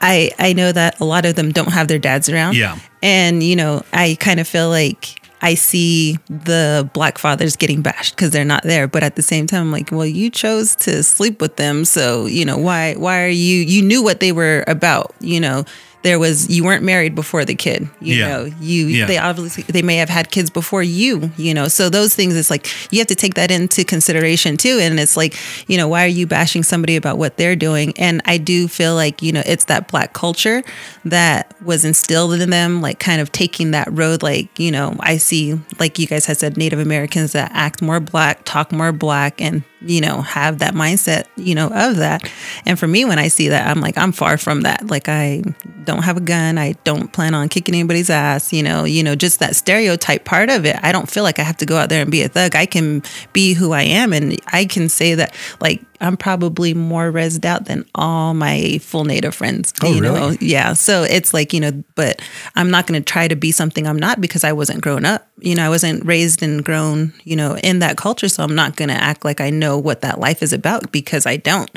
[0.00, 2.78] i i know that a lot of them don't have their dads around Yeah.
[3.02, 8.16] and you know i kind of feel like i see the black fathers getting bashed
[8.16, 11.02] because they're not there but at the same time i'm like well you chose to
[11.02, 14.64] sleep with them so you know why why are you you knew what they were
[14.66, 15.64] about you know
[16.02, 18.28] there was you weren't married before the kid you Yeah.
[18.28, 19.06] know you Yeah.
[19.06, 22.50] they obviously they may have had kids before you you know so those things it's
[22.50, 25.36] like you have to take that into consideration too and it's like
[25.68, 28.94] you know why are you bashing somebody about what they're doing and i do feel
[28.94, 30.62] like you know it's that black culture
[31.04, 35.16] that was instilled in them like kind of taking that road like you know i
[35.16, 39.40] see like you guys had said native americans that act more black talk more black
[39.40, 42.30] and you know have that mindset you know of that.
[42.66, 44.86] And for me when i see that i'm like i'm far from that.
[44.88, 45.42] Like i
[45.84, 46.58] don't have a gun.
[46.58, 50.48] I don't plan on kicking anybody's ass you know you know just that stereotype part
[50.50, 50.76] of it.
[50.82, 52.54] I don't feel like i have to go out there and be a thug.
[52.54, 53.02] I can
[53.32, 57.64] be who i am and i can say that like i'm probably more rezzed out
[57.66, 60.14] than all my full native friends Oh, you know?
[60.14, 60.38] Really?
[60.40, 60.72] yeah.
[60.72, 62.20] So it's like you know but
[62.56, 65.28] i'm not going to try to be something i'm not because i wasn't grown up.
[65.40, 68.76] You know i wasn't raised and grown you know in that culture so i'm not
[68.76, 71.70] going to act like i know what that life is about because i don't.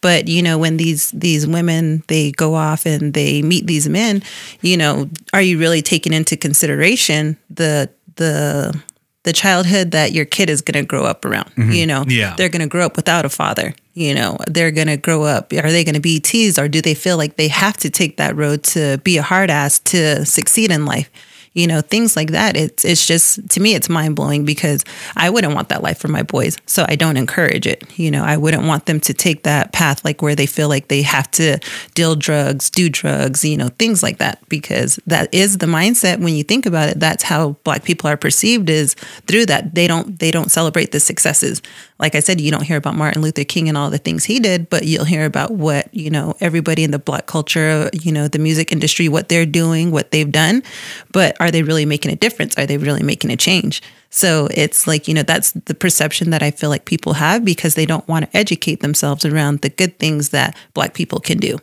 [0.00, 4.22] But you know when these these women they go off and they meet these men
[4.60, 8.78] you know are you really taking into consideration the the
[9.24, 11.70] the childhood that your kid is going to grow up around mm-hmm.
[11.70, 12.04] you know?
[12.08, 12.34] Yeah.
[12.36, 14.38] they're going to grow up without a father you know?
[14.46, 17.16] They're going to grow up are they going to be teased or do they feel
[17.16, 20.84] like they have to take that road to be a hard ass to succeed in
[20.84, 21.10] life
[21.54, 24.84] you know things like that it's it's just to me it's mind blowing because
[25.16, 28.24] I wouldn't want that life for my boys so I don't encourage it you know?
[28.24, 31.30] I wouldn't want them to take that path like where they feel like they have
[31.32, 31.58] to
[31.94, 36.34] deal drugs do drugs you know things like that because that is the mindset when
[36.34, 38.94] you think about it that's how black people are perceived is
[39.26, 39.74] through that.
[39.74, 41.62] They don't they don't celebrate the successes
[42.02, 44.40] like I said you don't hear about Martin Luther King and all the things he
[44.40, 48.28] did but you'll hear about what you know everybody in the black culture you know
[48.28, 50.62] the music industry what they're doing what they've done.
[51.12, 52.58] But are they really making a difference?
[52.58, 53.82] Are they really making a change?
[54.10, 57.74] So it's like you know that's the perception that I feel like people have because
[57.76, 61.58] they don't want to educate themselves around the good things that black people can do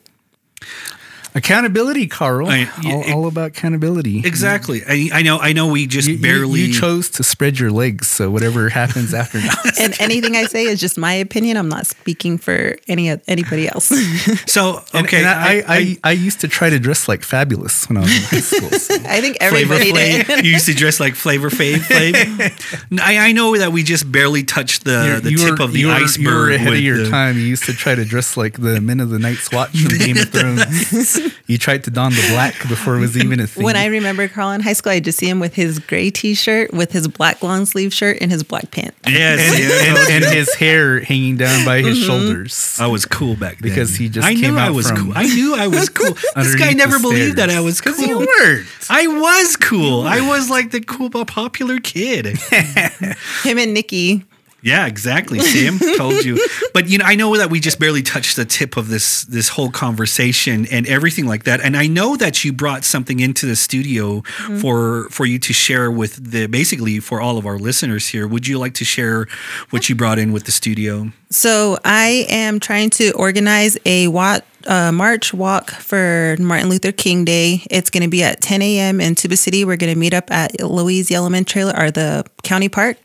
[1.40, 2.48] accountability, Carl.
[2.50, 4.20] I- all, all about accountability.
[4.26, 4.82] Exactly.
[4.88, 5.40] I, I know.
[5.40, 5.68] I know.
[5.68, 6.62] We just You, you- barely.
[6.62, 9.54] you chose to spread your legs, so whatever happens after now.
[9.80, 13.86] and anything I say is just my opinion I'm not speaking for any anybody else
[14.46, 15.18] so okay.
[15.20, 18.24] and I, I, I, used to try to dress like fabulous when I was in
[18.24, 18.70] high school.
[18.72, 21.78] so- I think Flavor everybody did You used to dress like Flavor Fave.
[21.90, 23.00] Flav.
[23.02, 25.72] I, I know that we just barely touched the, You're- the you tip were- of
[25.74, 26.24] the you were, iceberg.
[26.26, 27.38] You were ahead with of your the- time.
[27.38, 30.18] You used to try to dress like the Men of the Night's Watch from Game
[30.18, 31.29] of Thrones.
[31.48, 33.64] You tried to don the black before it was even a thing.
[33.64, 36.74] when I remember Carl in high school I just see him with his gray t-shirt
[36.74, 40.54] with his black long sleeve shirt and his black pants Yes, and, and, and his
[40.56, 42.08] hair hanging down by his mm-hmm.
[42.08, 42.78] shoulders.
[42.80, 44.98] I was cool back then Because he just I came knew I out was from
[45.06, 45.14] cool.
[45.16, 46.14] I knew I was cool.
[46.36, 47.50] this guy never believed that.
[47.50, 47.94] I was cool.
[47.94, 48.68] 'Cause you weren't.
[48.90, 50.02] I was cool.
[50.02, 52.26] I was like the cool, popular kid.
[53.44, 54.26] him and Nikki
[54.62, 55.40] Yeah, exactly.
[55.40, 56.38] Sam told you.
[56.74, 59.50] But you know, I know that we just barely touched the tip of this this
[59.50, 61.62] whole conversation and everything like that.
[61.62, 64.60] And I know that you brought something into the studio Mm-hmm.
[64.60, 68.28] for for you to share with the basically for all of our listeners here.
[68.28, 69.28] Would you like to share
[69.70, 71.12] what you brought in with the studio?
[71.32, 77.24] So I am trying to organize a walk, uh, march walk for Martin Luther King
[77.24, 77.62] Day.
[77.70, 79.00] It's going to be at 10 a.m.
[79.00, 79.64] in Tuba City.
[79.64, 82.98] We're going to meet up at Louise Yellowman Trailer or the county park,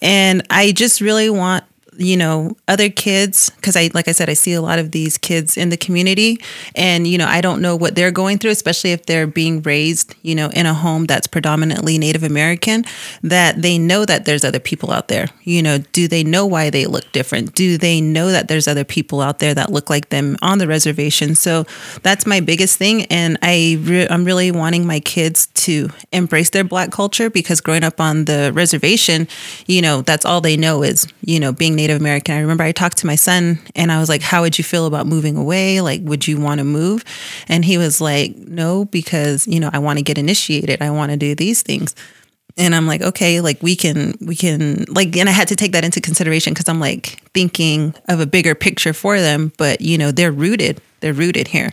[0.00, 1.64] and I just really want
[1.98, 5.18] you know other kids because i like i said i see a lot of these
[5.18, 6.38] kids in the community.
[6.74, 10.14] And you know i don't know what they're going through especially if they're being raised
[10.22, 12.84] you know in a home that's predominantly native american
[13.22, 15.28] that they know that there's other people out there.
[15.44, 17.54] You know do they know why they look different?
[17.54, 20.66] Do they know that there's other people out there that look like them on the
[20.66, 21.34] reservation?
[21.34, 21.64] So
[22.02, 23.04] that's my biggest thing.
[23.06, 27.84] And i re- i'm really wanting my kids to embrace their black culture because growing
[27.84, 29.28] up on the reservation
[29.66, 32.34] you know that's all they know is you know being native american.
[32.34, 34.86] I remember i talked to my son and i was like how would you feel
[34.86, 35.80] about moving away?
[35.80, 37.04] Like would you want to move?
[37.48, 40.82] And he was like no because you know i want to get initiated.
[40.82, 41.94] I want to do these things.
[42.58, 45.72] And I'm like, okay, like we can, we can, like, and I had to take
[45.72, 49.98] that into consideration because I'm like thinking of a bigger picture for them, but you
[49.98, 51.72] know, they're rooted, they're rooted here.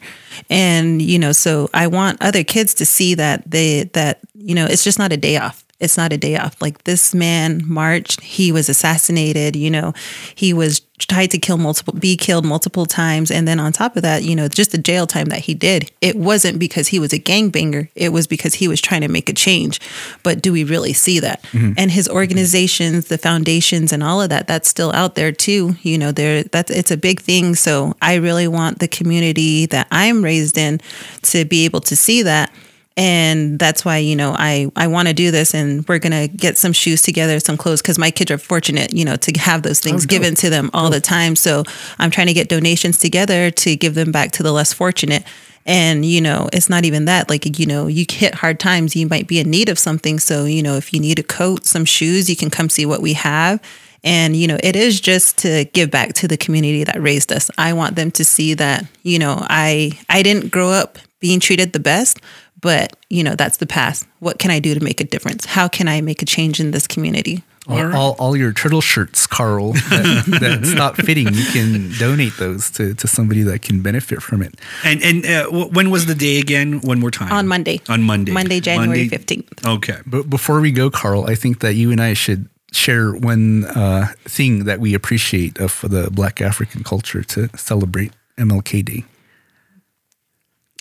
[0.50, 4.66] And, you know, so I want other kids to see that they, that, you know,
[4.66, 5.63] it's just not a day off.
[5.84, 6.62] It's not a day off.
[6.62, 9.94] Like this man marched, he was assassinated, you know,
[10.34, 13.32] he was tried to kill multiple, be killed multiple times.
[13.32, 15.92] And then on top of that, you know, just the jail time that he did,
[16.02, 17.90] it wasn't because he was a gangbanger.
[17.96, 19.82] It was because he was trying to make a change.
[20.24, 21.42] But do we really see that?
[21.52, 21.74] Mm-hmm.
[21.78, 25.76] And his organizations, the foundations and all of that, that's still out there too.
[25.82, 27.56] You know, there that's it's a big thing.
[27.56, 30.80] So I really want the community that I'm raised in
[31.24, 32.52] to be able to see that
[32.96, 36.58] and that's why you know i i want to do this and we're gonna get
[36.58, 39.80] some shoes together some clothes because my kids are fortunate you know to have those
[39.80, 41.36] things oh, given to them all the time.
[41.36, 41.64] So
[42.00, 45.24] i'm trying to get donations together to give them back to the less fortunate.
[45.66, 49.08] And you know it's not even that like you know you hit hard times you
[49.08, 50.20] might be in need of something.
[50.20, 53.02] So you know if you need a coat some shoes you can come see what
[53.02, 53.62] we have.
[54.04, 57.50] And you know it is just to give back to the community that raised us.
[57.58, 61.72] I want them to see that you know i i didn't grow up being treated
[61.72, 62.20] the best
[62.64, 65.68] but you know that's the past what can i do to make a difference how
[65.68, 69.72] can i make a change in this community All, all, all your turtle shirts, Carl,
[69.72, 74.42] that, that's not fitting, you can donate those to, to somebody that can benefit from
[74.44, 74.52] it.
[74.84, 76.82] And and uh, w- when was the day again?
[76.92, 77.32] One more time.
[77.32, 78.34] on monday On Monday.
[78.34, 80.00] monday january 15th Okay.
[80.06, 84.08] But before we go, Carl, I think that you and I should share one uh,
[84.38, 89.02] thing that we appreciate of the Black African culture to celebrate MLK Day.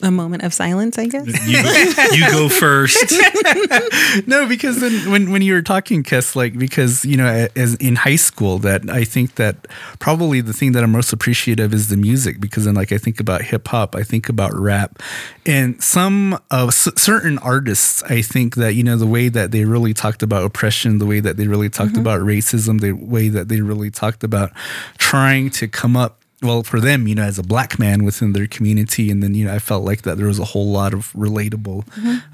[0.03, 3.13] A moment of silence i guess You, you go first.
[4.27, 7.97] No, because then when, when you were talking, Kes, like because you know, as in
[7.97, 9.67] high school, that I think that
[9.99, 12.41] probably the thing that I'm most appreciative is the music.
[12.41, 15.03] Because then, like I think about hip hop, I think about rap,
[15.47, 19.65] and some of s- certain artists, I think that you know the way that they
[19.65, 22.01] really talked about oppression, the way that they really talked mm-hmm.
[22.01, 24.53] about racism, the way that they really talked about
[24.99, 28.47] trying to come up well for them you know as a black man within their
[28.47, 31.13] community and then you know i felt like that there was a whole lot of
[31.13, 31.87] relatable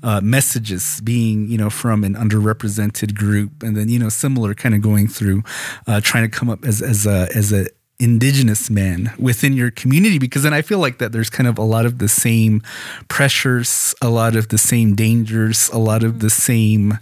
[0.03, 4.75] uh, messages being you know from an underrepresented group and then you know similar kind
[4.75, 5.43] of going through
[5.87, 7.67] uh, trying to come up as as a as a
[8.01, 11.63] indigenous man within your community because then i feel like that there's kind of a
[11.63, 12.63] lot of the same
[13.09, 16.97] pressures a lot of the same dangers a lot of the same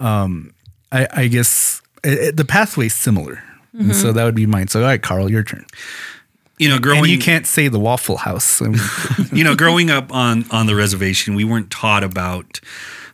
[0.00, 0.52] um
[0.90, 3.42] i, I guess uh, the pathway's similar.
[3.72, 4.66] And so that would be mine.
[4.66, 5.64] So all right carl your turn
[6.60, 8.60] You know, growing and you can't say the Waffle House.
[9.32, 12.60] You know, growing up on on the reservation, we weren't taught about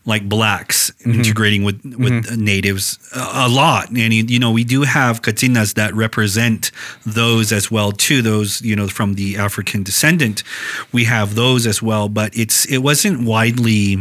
[0.04, 1.12] like blacks mm-hmm.
[1.12, 2.44] integrating with with mm-hmm.
[2.44, 6.72] natives a, a lot, and you, you know, we do have katsinas that represent
[7.04, 8.20] those as well too.
[8.20, 10.42] Those you know from the African descendant,
[10.90, 13.98] we have those as well, but it's it wasn't widely.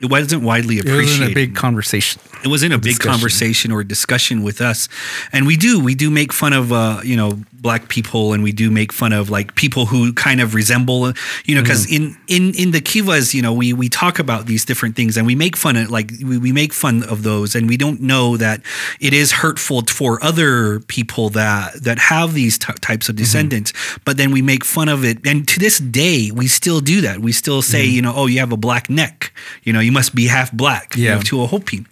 [0.00, 1.08] It wasn't widely appreciated.
[1.08, 2.20] it wasn't a big conversation.
[2.44, 3.10] it wasn't a big discussion.
[3.10, 4.88] conversation or discussion with us
[5.32, 8.52] and we do we do make fun of uh you know black people and we
[8.52, 11.12] do make fun of like people who kind of resemble uh,
[11.44, 11.96] you know because mm.
[11.96, 15.26] in in in the kivas you know we we talk about these different things and
[15.26, 18.36] we make fun of like we, we make fun of those and we don't know
[18.36, 18.60] that
[19.00, 23.22] it is hurtful for other people that that have these ty- types of mm-hmm.
[23.22, 23.72] descendants
[24.04, 27.18] but then we make fun of it and to this day we still do that
[27.18, 27.96] we still say mm-hmm.
[27.96, 29.32] you know oh you have a black neck
[29.64, 30.96] you know you must be half black.
[30.96, 31.14] You Yeah.
[31.14, 31.84] know, to a hopi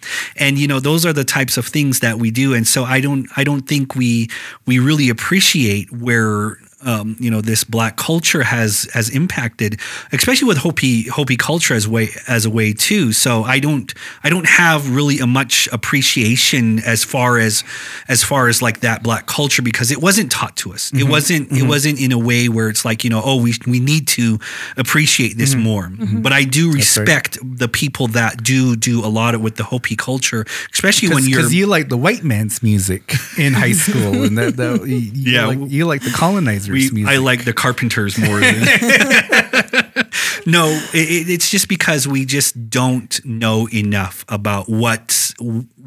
[0.43, 2.53] and you know those are the types of things that we do.
[2.57, 4.29] And so i don't i don't think we
[4.67, 9.79] we really appreciate where um, you know this black culture has has impacted,
[10.11, 13.11] especially with Hopi Hopi culture as way as a way too.
[13.11, 17.63] So I don't I don't have really a much appreciation as far as
[18.07, 20.91] as far as like that black culture because it wasn't taught to us.
[20.91, 21.09] It mm-hmm.
[21.09, 21.67] wasn't it mm-hmm.
[21.67, 24.39] wasn't in a way where it's like you know oh we we need to
[24.77, 25.63] appreciate this mm-hmm.
[25.63, 25.91] more.
[26.21, 26.75] But I do right.
[26.75, 31.25] respect the people that do do a lot of with the Hopi culture, especially when
[31.25, 34.95] you're because you like the white man's music in high school, and that, that you,
[34.95, 35.45] you Yeah.
[35.47, 37.13] like, you like the colonizers' we, music.
[37.13, 38.61] I like the Carpenters more than.
[40.45, 45.33] no, it, it's just because we just don't know enough about what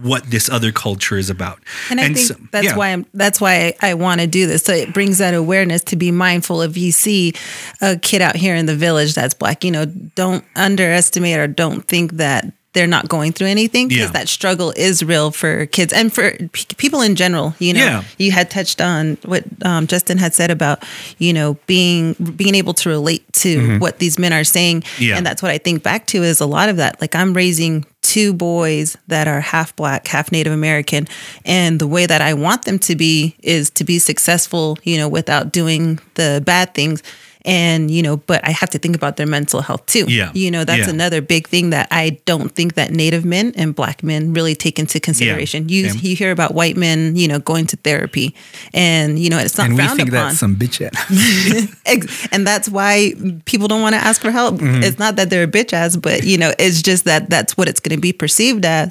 [0.03, 1.59] what this other culture is about.
[1.91, 2.77] And I think so- that's yeah.
[2.77, 4.63] why I'm that's why I, I want to do this.
[4.63, 7.35] So it brings that awareness to be mindful if you see
[7.81, 11.87] a kid out here in the village that's black, you know, don't underestimate or don't
[11.87, 14.19] think that they're not going through anything because Yeah.
[14.19, 17.55] that struggle is real for kids and for p- people in general.
[17.59, 18.03] You know, Yeah.
[18.19, 20.85] you had touched on what um, Justin had said about
[21.19, 25.03] you know being being able to relate to what these men are saying, Mm-hmm.
[25.03, 25.17] Yeah.
[25.17, 27.01] and that's what I think back to is a lot of that.
[27.01, 31.09] Like I'm raising two boys that are half black, half Native American,
[31.45, 35.09] and the way that I want them to be is to be successful, you know,
[35.09, 37.03] without doing the bad things.
[37.49, 40.05] And you know, but I have to think about their mental health too.
[40.09, 40.31] Yeah.
[40.35, 40.91] you know, that's Yeah.
[40.95, 44.79] another big thing that I don't think that Native men and Black men really take
[44.79, 45.69] into consideration.
[45.69, 45.93] You Yeah.
[45.95, 48.35] you hear about white men, you know, going to therapy,
[48.75, 50.13] and you know, it's not and we think upon.
[50.13, 51.69] that's some bitch ass.
[52.33, 53.15] And that's why
[53.47, 54.57] people don't want to ask for help.
[54.57, 54.83] Mm-hmm.
[54.83, 57.69] It's not that they're a bitch ass, but you know, it's just that that's what
[57.69, 58.91] it's going to be perceived as.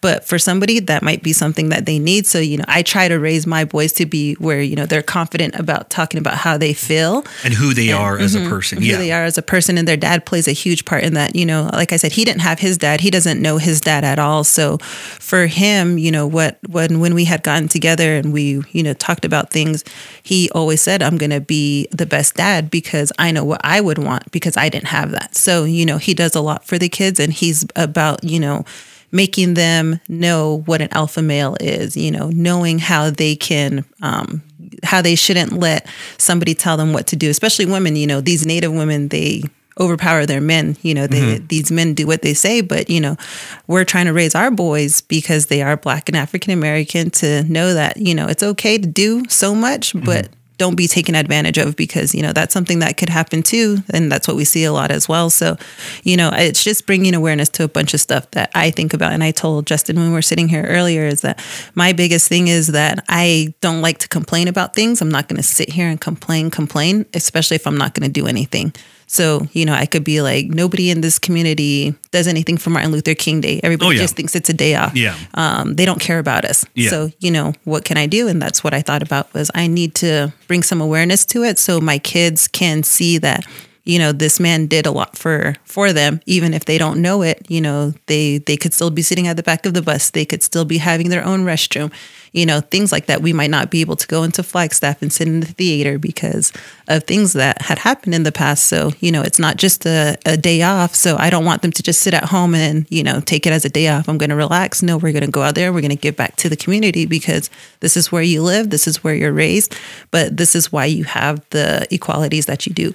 [0.00, 2.26] But for somebody, that might be something that they need.
[2.26, 5.02] So you know, I try to raise my boys to be where you know they're
[5.02, 8.78] confident about talking about how they feel and who they are as a person.
[8.78, 8.96] who Yeah.
[8.98, 11.44] they are as a person and their dad plays a huge part in that you
[11.46, 13.00] know like i said he didn't have his dad.
[13.00, 14.44] He doesn't know his dad at all.
[14.44, 18.82] So for him you know what when when we had gotten together and we you
[18.82, 19.84] know talked about things
[20.22, 23.80] he always said i'm going to be the best dad because i know what i
[23.80, 25.34] would want because i didn't have that.
[25.34, 28.64] So you know he does a lot for the kids and he's about you know
[29.10, 34.42] making them know what an alpha male is you know knowing how they can um,
[34.82, 35.86] how they shouldn't let
[36.18, 37.96] somebody tell them what to do, especially women.
[37.96, 39.42] You know, these native women, they
[39.80, 40.76] overpower their men.
[40.82, 41.46] You know, they, mm-hmm.
[41.46, 43.16] these men do what they say, but you know,
[43.66, 47.74] we're trying to raise our boys because they are black and African American to know
[47.74, 50.37] that you know it's okay to do so much, but mm-hmm.
[50.58, 54.12] Don't be taken advantage of because you know that's something that could happen too and
[54.12, 55.30] that's what we see a lot as well.
[55.30, 55.56] So
[56.02, 59.12] you know it's just bringing awareness to a bunch of stuff that i think about.
[59.12, 61.42] And i told justin when we were sitting here earlier is that
[61.74, 65.00] my biggest thing is that i don't like to complain about things.
[65.00, 68.12] I'm not going to sit here and complain complain especially if i'm not going to
[68.12, 68.72] do anything
[69.10, 72.92] so, you know, I could be like, nobody in this community does anything for Martin
[72.92, 73.58] Luther King Day.
[73.62, 74.02] Everybody Oh, yeah.
[74.02, 74.94] just thinks it's a day off.
[74.94, 75.16] Yeah.
[75.34, 76.64] Um, they don't care about us.
[76.74, 76.90] Yeah.
[76.90, 78.28] So, you know, what can I do?
[78.28, 81.58] And that's what I thought about was I need to bring some awareness to it
[81.58, 83.44] so my kids can see that,
[83.88, 87.22] you know, this man did a lot for for them, even if they don't know
[87.22, 87.46] it.
[87.48, 90.10] You know, they they could still be sitting at the back of the bus.
[90.10, 91.90] They could still be having their own restroom.
[92.32, 93.22] You know, things like that.
[93.22, 96.52] We might not be able to go into Flagstaff and sit in the theater because
[96.86, 98.64] of things that had happened in the past.
[98.64, 100.94] So, you know, it's not just a, a day off.
[100.94, 103.54] So I don't want them to just sit at home and, you know, take it
[103.54, 104.06] as a day off.
[104.06, 104.82] I'm going to relax.
[104.82, 105.72] No, we're going to go out there.
[105.72, 107.48] We're going to give back to the community because
[107.80, 108.68] this is where you live.
[108.68, 109.74] This is where you're raised.
[110.10, 112.92] But this is why you have the equalities that you do.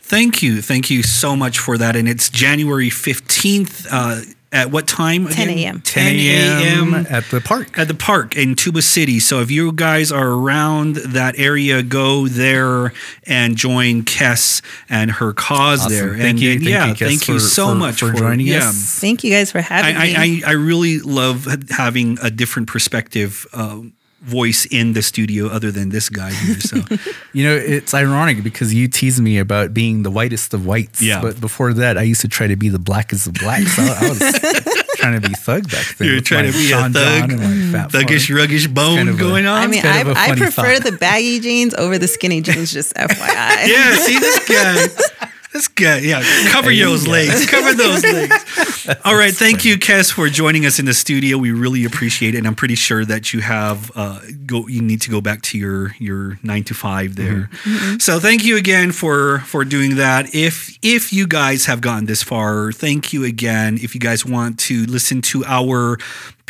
[0.00, 0.60] Thank you.
[0.62, 1.96] Thank you so much for that.
[1.96, 3.86] And it's January 15th.
[3.90, 4.22] Uh,
[4.52, 5.28] at what time?
[5.28, 5.80] 10 a.m..
[5.80, 6.94] 10 a.m.
[7.08, 7.78] at the park.
[7.78, 9.20] at the park in Tuba City.
[9.20, 12.92] So if you guys are around that area, go there
[13.28, 15.92] and join Kess and her cause Awesome.
[15.92, 16.08] there.
[16.16, 16.50] Thank and you.
[16.54, 18.70] and Thank yeah, you, Kes, thank you for- so for- much for joining yeah.
[18.70, 18.98] us.
[19.00, 20.16] Thank you guys for having me.
[20.16, 23.82] I, I, I, I really love having a different perspective uh,
[24.22, 26.60] voice in the studio other than this guy here.
[26.60, 26.76] So
[27.32, 31.00] You know, it's ironic because you tease me about being the whitest of whites.
[31.00, 31.22] Yeah.
[31.22, 33.76] But before that, I used to try to be the blackest of blacks.
[33.76, 34.18] So I was
[34.96, 36.08] trying to be thug back then.
[36.08, 38.40] You're trying to be a thug, and my thuggish, farm.
[38.40, 39.62] ruggish bone kind of a- going on.
[39.62, 40.90] I mean, kind I, of a I funny prefer thought.
[40.90, 43.68] the baggy jeans over the skinny jeans, just FYI.
[43.68, 45.28] yeah, see this guy.
[45.60, 48.88] This guy, yeah, cover those legs, cover those legs.
[49.04, 51.36] All right, thank you, Kes, for joining us in the studio.
[51.36, 54.66] We really appreciate it, and I'm pretty sure that you have uh, go.
[54.68, 57.50] You need to go back to your your nine to five there.
[57.98, 60.34] So thank you again for for doing that.
[60.34, 63.78] If if you guys have gotten this far, thank you again.
[63.82, 65.98] If you guys want to listen to our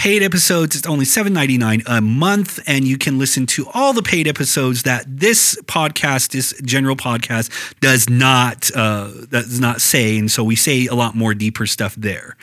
[0.01, 0.74] paid episodes.
[0.74, 5.05] It's only $7.99 a month and you can listen to all the paid episodes that
[5.07, 10.16] this podcast this general podcast does not uh does not say.
[10.16, 12.34] And so we say a lot more deeper stuff there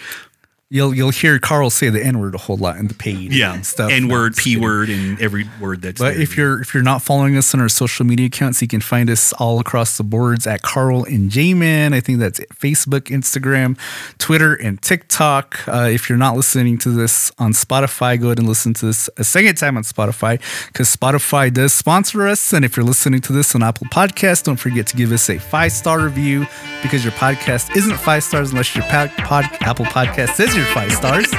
[0.69, 3.53] you'll you'll hear Carl say the N word a whole lot in the paid Yeah,
[3.53, 3.91] and stuff.
[3.91, 4.63] N word, P kidding.
[4.63, 5.99] word, and every word that's.
[5.99, 6.21] But there.
[6.21, 9.09] if you're if you're not following us on our social media accounts, you can find
[9.09, 11.93] us all across the boards at Carl and J Man.
[11.93, 13.77] I think that's Facebook, Instagram,
[14.17, 15.67] Twitter, and TikTok.
[15.67, 19.09] Uh, if you're not listening to this on Spotify, go ahead and listen to this
[19.17, 22.51] a second time on Spotify because Spotify does sponsor us.
[22.53, 25.37] And if you're listening to this on Apple Podcasts, don't forget to give us a
[25.39, 26.45] five star review
[26.81, 31.31] because your podcast isn't five stars unless your pod, pod, Apple Podcast says five stars.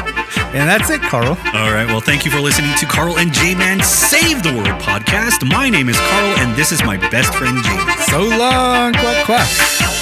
[0.55, 1.37] And that's it, Carl.
[1.55, 1.87] All right.
[1.87, 5.49] Well, thank you for listening to Carl and J Man Save the World podcast.
[5.49, 9.98] My name is Carl, and this is my best friend, J So long, quack quack.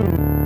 [0.00, 0.39] Thank.